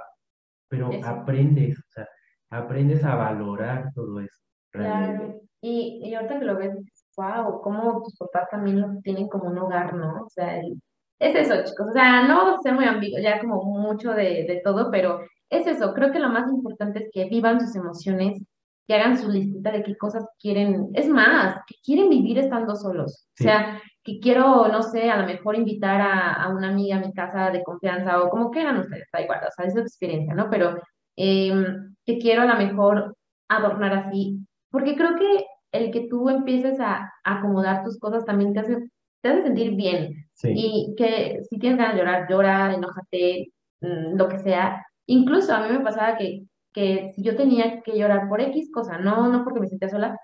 [0.68, 1.08] pero Eso.
[1.08, 2.08] aprendes, o sea,
[2.50, 4.36] aprendes a valorar todo eso.
[4.72, 5.24] realmente.
[5.24, 5.40] Claro.
[5.62, 6.76] Y, y ahorita que lo ves,
[7.16, 10.24] wow, cómo tus papás también lo tienen como un hogar, ¿no?
[10.24, 10.80] O sea, el-
[11.18, 11.88] es eso, chicos.
[11.90, 15.92] O sea, no ser muy ambiguo, ya como mucho de, de todo, pero es eso.
[15.94, 18.42] Creo que lo más importante es que vivan sus emociones,
[18.86, 20.88] que hagan su listita de qué cosas quieren.
[20.94, 23.26] Es más, que quieren vivir estando solos.
[23.28, 23.44] O Sí.
[23.44, 27.12] sea, que quiero, no sé, a lo mejor invitar a, a una amiga a mi
[27.12, 30.48] casa de confianza o como quieran ustedes, da igual, o sea, es su experiencia, ¿no?
[30.50, 30.78] Pero
[31.16, 33.14] em, que quiero a lo mejor
[33.48, 34.38] adornar así
[34.70, 38.88] porque creo que el que tú empieces a acomodar tus cosas también te hace,
[39.20, 40.14] te hace sentir bien.
[40.34, 44.84] Sí, Y que si tienes ganas de llorar, llora, enójate, mm, lo que sea.
[45.06, 48.98] Incluso a mí me pasaba que, que si yo tenía que llorar por X cosa,
[48.98, 50.16] no, no porque me sentía sola,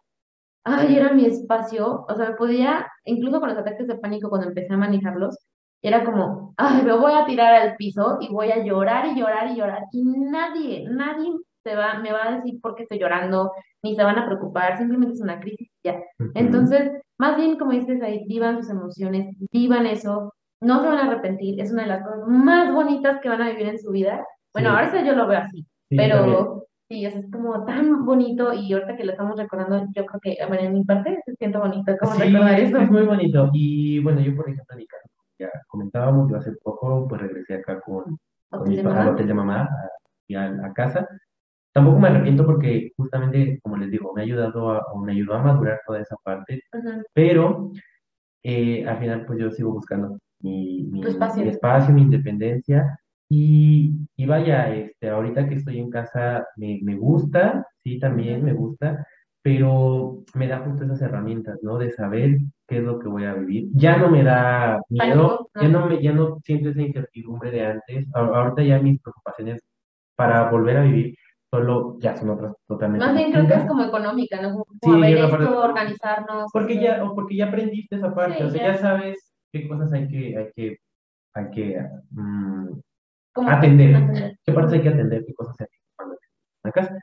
[0.64, 4.48] ay, era mi espacio, o sea, me podía, incluso con los ataques de pánico cuando
[4.48, 5.36] empecé a manejarlos,
[5.82, 9.50] era como, ay, me voy a tirar al piso y voy a llorar y llorar
[9.50, 9.82] y llorar.
[9.92, 11.30] Y nadie, nadie
[11.64, 13.52] se va, me va a decir por qué estoy llorando,
[13.82, 16.00] ni se van a preocupar, simplemente es una crisis ya.
[16.20, 20.98] ujú, Entonces, más bien, como dices ahí, vivan sus emociones, vivan eso, no se van
[20.98, 23.90] a arrepentir, es una de las cosas más bonitas que van a vivir en su
[23.90, 24.24] vida.
[24.52, 24.76] Bueno, Sí.
[24.76, 26.36] ahora yo lo veo así, sí, yo también.
[26.36, 30.06] pero sí, o sea, es como tan bonito y ahorita que lo estamos recordando, yo
[30.06, 32.78] creo que, bueno, en mi parte se siente bonito como Sí, recordar es, eso.
[32.78, 33.50] es muy bonito.
[33.52, 35.08] Y bueno, yo por ejemplo, en mi caso,
[35.38, 38.18] ya comentábamos, yo hace poco pues regresé acá con,
[38.50, 39.12] con mis de mamá.
[39.12, 39.68] de mamá
[40.28, 41.08] y a, a casa.
[41.74, 45.34] Tampoco me arrepiento porque justamente, como les digo, me ha ayudado a, o me ayudó
[45.34, 47.02] a madurar toda esa parte, Ujú.
[47.14, 47.72] pero
[48.42, 51.42] eh, al final pues yo sigo buscando mi, mi, espacio.
[51.42, 52.98] mi espacio, mi independencia.
[53.28, 58.52] Y, y vaya, este, ahorita que estoy en casa me, me gusta, sí, también me
[58.52, 59.06] gusta,
[59.42, 61.78] pero me da justo esas herramientas, ¿no?
[61.78, 63.68] De saber qué es lo que voy a vivir.
[63.74, 68.06] Ya no me da miedo, ya no me, ya no siento esa incertidumbre de antes.
[68.14, 69.62] A- Ahorita ya mis preocupaciones
[70.16, 71.14] para volver a vivir
[71.54, 74.50] solo ya son otras totalmente Más bien creo que es como económica, ¿no?
[74.52, 76.50] Como, Sí, a ver la parte- esto, organizarnos.
[76.52, 78.72] Porque ya, o porque ya aprendiste esa parte, Sí, o sea, ya.
[78.72, 80.76] ya sabes qué cosas hay que, hay que,
[81.34, 81.78] hay que
[83.32, 83.94] como atender.
[83.94, 84.36] atender.
[84.44, 86.98] qué partes hay que atender, qué cosas hay que casa.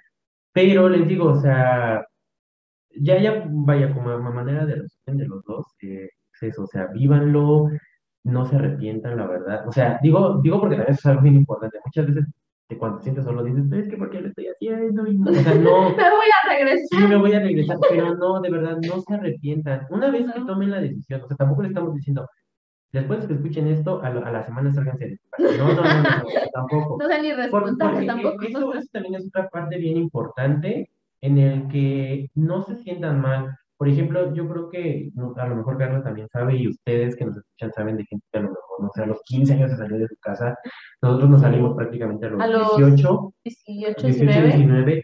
[0.53, 2.05] Pero les digo, o sea,
[2.89, 6.67] ya, ya, vaya, como a manera de resumen de los dos, eh, es eso, o
[6.67, 7.69] sea, vívanlo,
[8.25, 9.67] no se arrepientan, la verdad.
[9.67, 11.79] O sea, digo, digo porque también eso es algo bien importante.
[11.85, 12.25] Muchas veces
[12.71, 15.05] que cuando te sientes solo dices, es que ¿por qué lo estoy haciendo?
[15.05, 16.87] Y no, o sea, no, Me voy a regresar.
[16.89, 19.85] sí me voy a regresar, pero no, de verdad, no se arrepientan.
[19.89, 22.27] Una vez que tomen la decisión, o sea, tampoco le estamos diciendo,
[22.93, 25.19] después de que escuchen esto, a, la- a la semana sálganse de.
[25.57, 26.97] No, no, no, no, no, tampoco.
[27.01, 28.43] No sean irresponsables porque tampoco.
[28.43, 30.89] eso, eso también es otra parte bien importante
[31.21, 33.55] en el que no se sientan mal.
[33.77, 37.35] Por ejemplo, yo creo que a lo mejor Carlos también sabe y ustedes que nos
[37.37, 39.77] escuchan saben de gente que a lo mejor, no sé, a los 15 años se
[39.77, 40.57] salió de su casa.
[41.01, 44.47] Nosotros nos salimos prácticamente a los, A los 18, 18, 18, 19.
[44.47, 45.03] 19.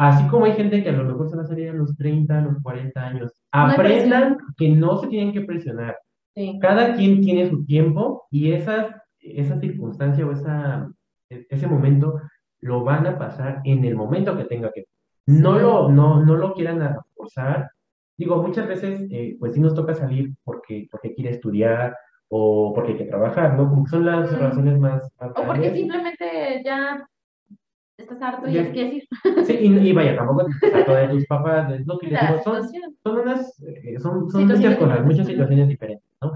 [0.00, 2.38] Así como hay gente que a lo mejor se va a salir a los 30,
[2.38, 3.32] a los 40 años.
[3.52, 5.94] Aprendan que no se tienen que presionar.
[6.34, 6.58] Sí.
[6.58, 10.90] Cada quien tiene su tiempo y esas, esa circunstancia o esa,
[11.28, 12.18] e- ese momento
[12.60, 14.86] lo van a pasar en el momento que tenga que.
[15.26, 17.70] No lo, no, no lo quieran forzar.
[18.16, 21.94] Digo, muchas veces, eh, pues sí nos toca salir porque, porque quiere estudiar
[22.32, 23.68] o porque hay que trabajar, ¿no?
[23.68, 27.06] Como que son las razones más, más O porque simplemente ya
[27.98, 28.62] estás harto y Ya.
[28.64, 29.08] ya quieres ir.
[29.44, 32.40] Sí, y, y vaya, tampoco a todos de tus papás, es lo que les digo,
[32.42, 32.62] son,
[33.02, 36.32] son unas, eh, son, son muchas cosas, muchas situaciones diferentes, ¿no?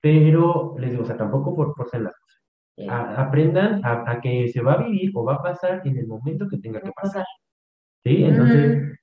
[0.00, 2.42] Pero les digo, o sea, tampoco por, forcen las cosas.
[2.76, 2.86] Sí.
[2.88, 6.06] A- aprendan a, a que se va a vivir o va a pasar en el
[6.06, 7.24] momento que tenga que pasar.
[8.04, 8.24] ¿sí?
[8.24, 8.98] Entonces,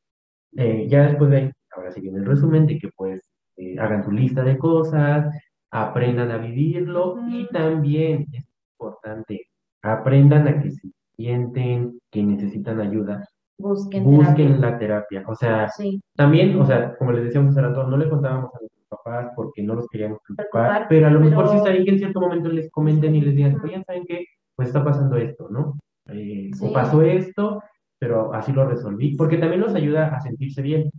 [0.57, 4.03] eh, ya después de ahí, ahora sí viene el resumen de que pues eh, hagan
[4.03, 5.27] tu lista de cosas,
[5.71, 8.45] aprendan a vivirlo y también es
[8.79, 9.47] importante,
[9.81, 14.57] aprendan a que si sienten que necesitan ayuda, Busquen busquen terapia.
[14.71, 15.23] la terapia.
[15.27, 16.01] O sea, Sí.
[16.15, 19.61] también, o sea, como les decíamos hace rato, no le contábamos a nuestros papás porque
[19.63, 22.47] no los queríamos preocupar, pero a lo mejor sí está bien que en cierto momento
[22.49, 24.23] les comenten y les digan, oigan, ¿saben qué?
[24.55, 25.77] Pues está pasando esto, ¿no?
[26.07, 27.61] Eh, O pasó esto,
[27.99, 30.89] pero así lo resolví, porque también nos ayuda a sentirse bien.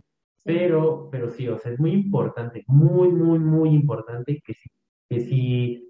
[0.43, 4.69] Pero, pero sí, o sea, es muy importante, muy, muy, muy importante que si,
[5.09, 5.89] que si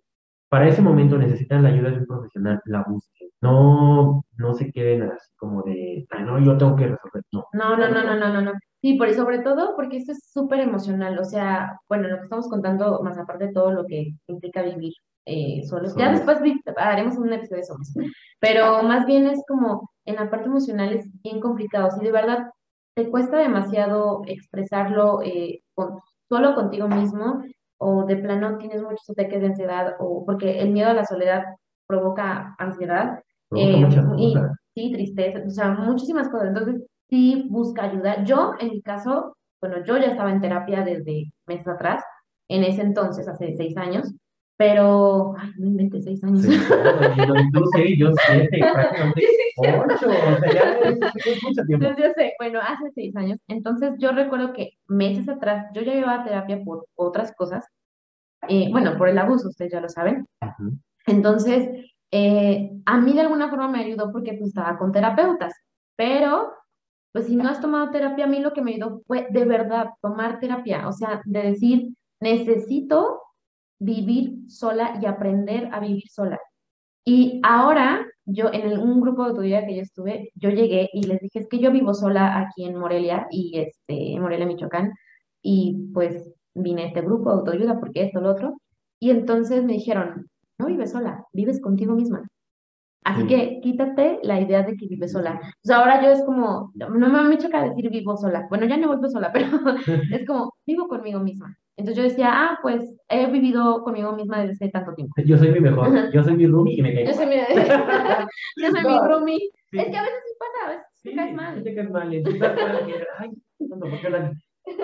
[0.49, 3.29] para ese momento necesitan la ayuda de un profesional, la busquen.
[3.41, 7.23] No, no se queden así como de, "Ay, no, yo tengo que resolver.
[7.31, 7.45] No.
[7.53, 8.51] No, no, no, no, no, no, no.
[8.81, 12.49] Sí, por, sobre todo porque esto es súper emocional, o sea, bueno, lo que estamos
[12.49, 14.93] contando, más aparte de todo lo que implica vivir
[15.25, 16.39] eh, solos, ya después
[16.77, 17.93] haremos un episodio de solos,
[18.39, 22.49] pero más bien es como, en la parte emocional es bien complicado, si de verdad
[22.95, 27.43] te cuesta demasiado expresarlo eh, con- solo contigo mismo,
[27.77, 31.43] o de plano tienes muchos ataques de ansiedad, o porque el miedo a la soledad
[31.87, 33.19] provoca ansiedad
[33.55, 33.81] eh,
[34.17, 34.33] y
[34.75, 36.49] sí, tristeza, o sea, muchísimas cosas.
[36.49, 38.23] Entonces, sí busca ayuda.
[38.23, 42.03] Yo, en mi caso, bueno, yo ya estaba en terapia desde meses atrás,
[42.47, 44.13] en ese entonces, hace seis años,
[44.61, 46.43] pero, ay, no inventes seis años.
[46.43, 49.23] Sí, yo- tú seis, yo siete, prácticamente
[49.57, 51.85] ocho, o sea, ya es, es mucho tiempo.
[51.87, 53.39] Entonces, yo sé, bueno, hace seis años.
[53.47, 57.65] Entonces, yo recuerdo que meses atrás yo ya llevaba terapia por otras cosas.
[58.49, 60.27] eh, bueno, por el abuso, ustedes ya lo saben.
[61.07, 61.67] Entonces,
[62.11, 65.55] eh, a mí de alguna forma me ayudó porque pues, estaba con terapeutas.
[65.95, 66.53] Pero,
[67.13, 69.89] pues si no has tomado terapia, a mí lo que me ayudó fue de verdad
[70.03, 70.87] tomar terapia.
[70.87, 73.20] O sea, de decir, necesito
[73.81, 76.39] vivir sola y aprender a vivir sola.
[77.05, 81.03] Y ahora, yo en el- un grupo de autoayuda que yo estuve, yo llegué y
[81.03, 84.91] les dije, es que yo vivo sola aquí en Morelia, y este, en Morelia, Michoacán,
[85.41, 88.57] y pues vine a este grupo de autoayuda porque esto, lo otro,
[88.99, 90.27] y entonces me dijeron,
[90.59, 92.27] no vives sola, vives contigo misma.
[93.03, 93.27] Así Sí.
[93.29, 95.39] que quítate la idea de que vives sola.
[95.43, 98.45] O sea, ahora yo es como, no no me choca decir vivo sola.
[98.49, 99.47] Bueno, ya no vuelvo sola, pero
[100.21, 101.57] es como, vivo conmigo misma.
[101.81, 105.13] Entonces yo decía, ah, pues he vivido conmigo misma desde hace tanto tiempo.
[105.25, 107.35] Yo soy mi mejor, yo soy mi roomie y me caigo Yo soy mi,
[108.61, 109.07] yo soy mi No.
[109.07, 109.39] roomie.
[109.71, 109.79] Sí.
[109.79, 111.63] Es que a veces sí pasa, a veces Sí, te caes sí mal.
[111.63, 112.55] te caes mal, y mal,
[113.17, 114.31] ay, no, ¿por qué la-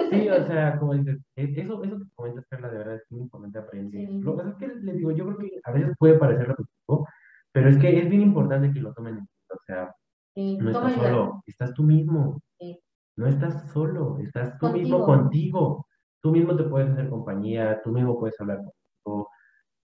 [0.10, 3.22] Sí, o sea, como dices, eh, eso, eso que comentas, Carla, de verdad es muy
[3.22, 4.08] importante aprender.
[4.08, 4.20] Sí.
[4.22, 7.08] Lo que pasa es que les digo, yo creo que a veces puede parecer repetitivo,
[7.52, 9.54] pero es que es bien importante que lo tomen en cuenta.
[9.54, 9.94] O sea,
[10.34, 12.42] Sí, no estás solo, estás tú mismo.
[12.60, 12.80] Sí.
[13.18, 15.87] No estás solo, estás tú mismo Contigo.
[16.22, 19.30] Tú mismo te puedes hacer compañía, tú mismo puedes hablar contigo.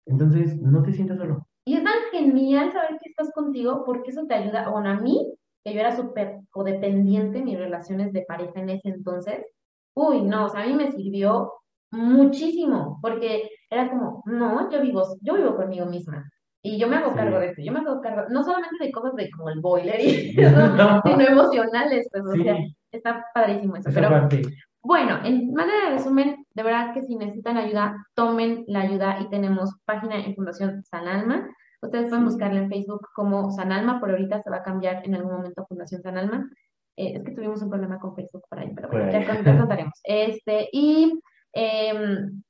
[0.06, 1.48] Entonces, no te sientas solo.
[1.66, 5.34] Y es tan genial saber que estás contigo porque eso te ayuda, bueno, a mí,
[5.64, 9.46] que yo era súper codependiente en mis relaciones de pareja en ese entonces,
[9.96, 11.52] uy, no, o sea, a mí me sirvió
[11.92, 16.30] muchísimo porque era como, no, yo vivo, yo vivo conmigo misma.
[16.62, 17.16] Y yo me hago Sí.
[17.18, 20.00] cargo de esto, yo me hago cargo, no solamente de cosas de como el boiler
[20.02, 20.34] y
[20.78, 21.02] No.
[21.06, 22.58] sino emocionales, pues, o Sí, sea,
[22.92, 23.90] está padrísimo eso.
[23.90, 24.42] esa Pero parte.
[24.82, 29.30] Bueno, en manera de resumen, de verdad que si necesitan ayuda, tomen la ayuda y
[29.30, 31.50] tenemos página en Fundación San Alma.
[31.82, 35.16] Ustedes pueden buscarla en Facebook como San Alma, por ahorita se va a cambiar en
[35.16, 36.50] algún momento a Fundación San Alma.
[36.96, 39.26] Eh, es que tuvimos un problema con Facebook por ahí, pero bueno, ya,
[39.58, 39.94] contaremos.
[40.04, 41.20] Este, y
[41.54, 42.42] em,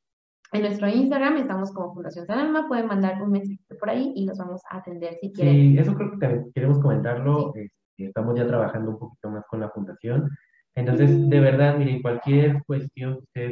[0.51, 4.25] en nuestro Instagram estamos como Fundación San Alma, pueden mandar un mensaje por ahí y
[4.25, 5.53] los vamos a atender si quieren.
[5.53, 7.53] Sí, eso creo que también queremos comentarlo.
[7.55, 10.29] este, estamos ya trabajando un poquito más con la fundación.
[10.75, 13.51] Entonces, de verdad, miren, cualquier cuestión que ustedes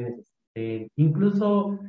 [0.56, 1.80] necesiten, incluso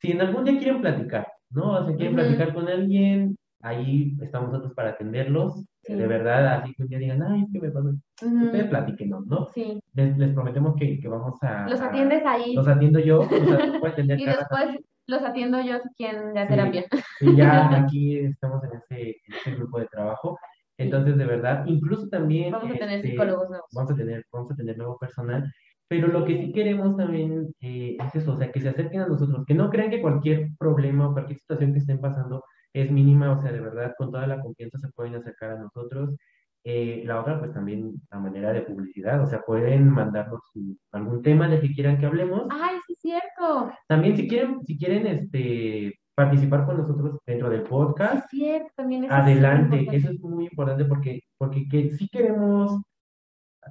[0.00, 1.72] si en algún día quieren platicar, ¿no?
[1.72, 5.64] O sea, quieren platicar con alguien, ahí estamos nosotros para atenderlos.
[5.82, 5.94] Sí.
[5.94, 7.90] De verdad, así que un día digan, ay, es que me pasó.
[8.22, 9.46] Ustedes platíquenos, ¿no?
[9.54, 11.68] Sí, Les, les prometemos que, que vamos a...
[11.68, 13.22] los atiendes ahí Los atiendo yo,
[13.86, 16.48] atender y después los atiendo yo si quieren de Sí.
[16.48, 16.84] terapia.
[17.20, 20.38] y ya aquí estamos en ese, en ese grupo de trabajo.
[20.78, 23.66] Entonces, de verdad, incluso también Vamos a tener este, psicólogos nuevos.
[23.74, 25.52] vamos a tener, vamos a tener nuevo personal,
[25.88, 29.08] pero lo que sí queremos también eh, es eso, o sea, que se acerquen a
[29.08, 33.32] nosotros, que no crean que cualquier problema o cualquier situación que estén pasando es mínima,
[33.32, 36.14] o sea, de verdad, con toda la confianza se pueden acercar a nosotros.
[36.64, 40.42] Eh, la otra, pues también a manera de publicidad, o sea, pueden mandarnos
[40.92, 42.46] algún tema de que quieran que hablemos.
[42.50, 43.72] Ay, sí es cierto.
[43.88, 49.04] También si quieren, si quieren este, participar con nosotros dentro del podcast, es cierto, también
[49.04, 52.82] eso adelante, eso es muy importante porque, porque que, sí queremos,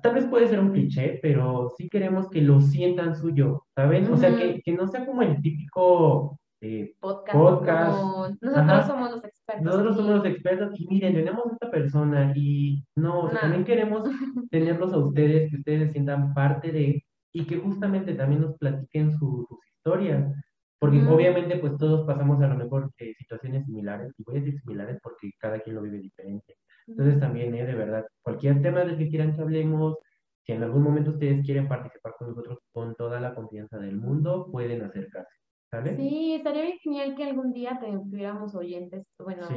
[0.02, 4.10] tal vez puede ser un cliché, pero sí queremos que lo sientan suyo, ¿saben?
[4.14, 7.38] O sea, que, que no sea como el típico, eh, podcast.
[7.38, 8.00] Podcast.
[8.00, 8.88] como nosotros Ajá.
[8.88, 9.66] somos los expertos.
[9.66, 9.98] nosotros aquí.
[10.02, 14.04] somos los expertos y miren, tenemos a esta persona y no, o sea, también queremos
[14.52, 19.12] tenerlos a ustedes, que ustedes se sientan parte de, y que justamente también nos platiquen
[19.12, 20.34] su- sus historias.
[20.80, 21.16] Porque Ujú.
[21.16, 25.00] obviamente pues todos pasamos a lo mejor eh, situaciones similares, y voy a decir similares
[25.02, 26.56] porque cada quien lo vive diferente.
[26.88, 29.98] Entonces también, eh, de verdad, cualquier tema del que quieran que hablemos,
[30.46, 34.50] si en algún momento ustedes quieren participar con nosotros con toda la confianza del mundo,
[34.52, 35.36] pueden acercarse,
[35.70, 35.98] ¿sale?
[35.98, 39.04] Sí, estaría bien genial que algún día tuviéramos oyentes.
[39.20, 39.56] Bueno, Sí.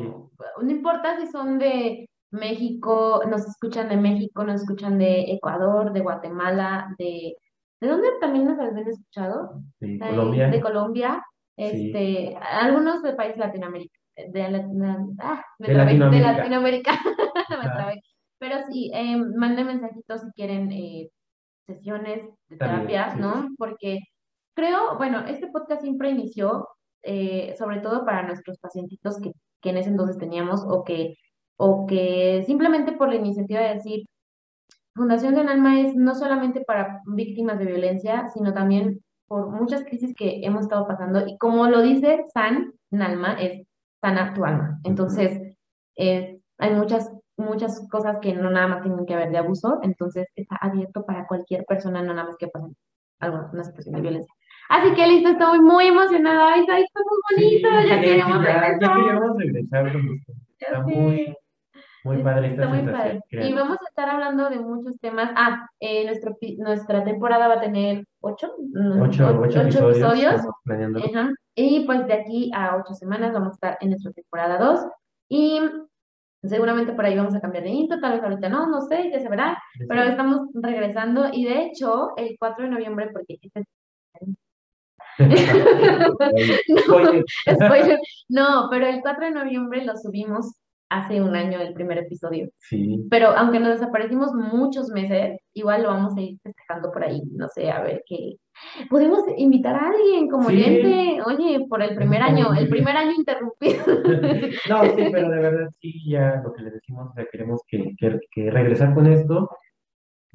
[0.63, 6.01] no importa si son de México, nos escuchan de México, nos escuchan de Ecuador, de
[6.01, 7.37] Guatemala, de...
[7.81, 9.63] ¿De dónde también nos habían escuchado?
[9.81, 10.49] De de, Colombia.
[10.49, 11.23] de Colombia,
[11.57, 11.65] Sí.
[11.93, 16.33] este, algunos de países de Latinoamérica, de, Latino- ah, me De trabé, de Latinoamérica.
[16.39, 16.93] Latinoamérica,
[17.87, 18.01] me.
[18.39, 21.09] Pero sí, eh, manden mensajitos si quieren eh,
[21.67, 23.21] sesiones de También, terapias, sí.
[23.21, 23.49] ¿no?
[23.59, 23.99] Porque
[24.55, 26.67] creo, bueno, este podcast siempre inició,
[27.03, 31.15] eh, sobre todo para nuestros pacientitos que, que en ese entonces teníamos, o que,
[31.57, 34.05] o que simplemente por la iniciativa de decir,
[34.95, 40.15] Fundación del Alma es no solamente para víctimas de violencia, sino también por muchas crisis
[40.17, 41.25] que hemos estado pasando.
[41.27, 43.67] Y como lo dice San Nalma, es
[44.01, 44.81] sana tu alma.
[44.85, 45.57] Entonces,
[45.97, 50.27] eh, hay muchas, muchas cosas que no nada más tienen que ver de abuso, entonces
[50.35, 52.75] está abierto para cualquier persona, no nada más que pasen
[53.21, 54.35] alguna situación de violencia.
[54.71, 56.55] Así que listo, estoy muy emocionada.
[56.55, 58.81] Ay, está muy bonito, Sí, ya ya- queremos ya- regresar.
[58.81, 59.93] Ya queríamos regresar.
[60.59, 61.37] Está muy.
[62.05, 63.21] Muy padre esta Está muy padre.
[63.31, 65.31] Y vamos a estar hablando de muchos temas.
[65.37, 68.53] Ah, eh, nuestro, nuestra temporada va a tener ocho,
[69.01, 70.35] Ocho, episodios.
[70.35, 71.01] Estamos planeando.
[71.01, 71.31] Ajá.
[71.55, 74.81] Y pues de aquí a ocho semanas vamos a estar en nuestra temporada 2
[75.29, 75.61] y
[76.43, 79.21] seguramente por ahí vamos a cambiar de intro, tal vez ahorita no, no sé, ya
[79.21, 83.65] se verá, pero estamos regresando y de hecho el 4 de noviembre, porque este
[86.81, 87.25] Spoiler.
[87.47, 87.99] spoiler,
[88.29, 90.60] no, pero el 4 de noviembre lo subimos
[90.91, 95.89] hace un año el primer episodio, Sí, pero aunque nos desaparecimos muchos meses, igual lo
[95.89, 98.37] vamos a ir festejando por ahí, no sé, a ver qué.
[98.91, 100.57] Podemos invitar a alguien como Sí.
[100.57, 103.85] oyente, oye, por el primer año, el primer año interrumpido.
[104.69, 107.95] No, sí, pero de verdad sí, ya lo que les decimos, o sea, queremos que,
[107.97, 109.49] que, que regresar con esto.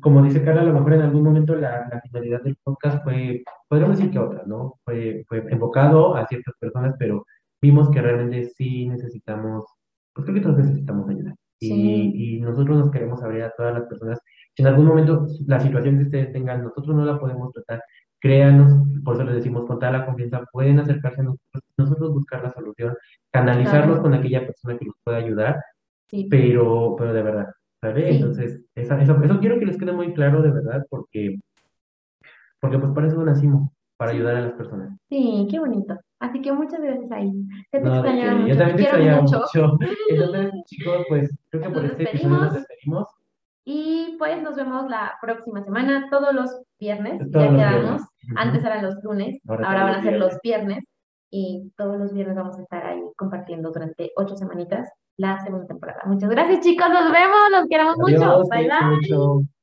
[0.02, 3.44] Como dice Carla, a lo mejor en algún momento la, la finalidad del podcast fue,
[3.70, 4.74] podríamos decir que otra, ¿no?
[4.84, 7.26] Fue, fue enfocado a ciertas personas, pero
[7.62, 9.64] vimos que realmente sí necesitamos,
[10.16, 11.36] pues creo que todos necesitamos ayuda.
[11.60, 12.12] Y, Sí.
[12.38, 14.20] y nosotros nos queremos abrir a todas las personas.
[14.56, 17.82] Si en algún momento la situación que ustedes tengan, nosotros no la podemos tratar,
[18.20, 22.42] créanos, por eso les decimos con toda la confianza, pueden acercarse a nosotros, nosotros buscar
[22.44, 22.96] la solución,
[23.32, 24.02] canalizarlos Claro.
[24.04, 25.62] con aquella persona que los pueda ayudar,
[26.10, 27.48] Sí, pero, pero de verdad,
[27.82, 28.10] ¿sale?
[28.12, 28.16] Sí.
[28.18, 31.40] Entonces, esa, eso, eso quiero que les quede muy claro de verdad, porque,
[32.60, 34.98] porque pues para eso nacimos, para ayudar a las personas.
[35.10, 35.96] sí, qué bonito.
[36.20, 37.32] Así que muchas gracias ahí.
[37.72, 39.40] Te No, de extrañaba mucho, yo también te extrañaba mucho.
[39.40, 39.78] mucho.
[40.10, 43.08] Entonces, chicos, pues creo que por Nos este episodio nos despedimos.
[43.68, 47.82] Y pues nos vemos la próxima semana, todos los viernes, Todos ya los quedamos.
[47.84, 48.04] viernes.
[48.36, 50.84] Antes eran los lunes, Ahora van a ser los viernes.
[51.32, 56.02] Y todos los viernes vamos a estar ahí compartiendo durante ocho semanitas la segunda temporada.
[56.06, 56.88] Muchas gracias, chicos.
[56.90, 57.40] Nos vemos.
[57.52, 58.44] Los queremos mucho.
[58.50, 58.96] Bye, bye.
[58.98, 59.55] mucho.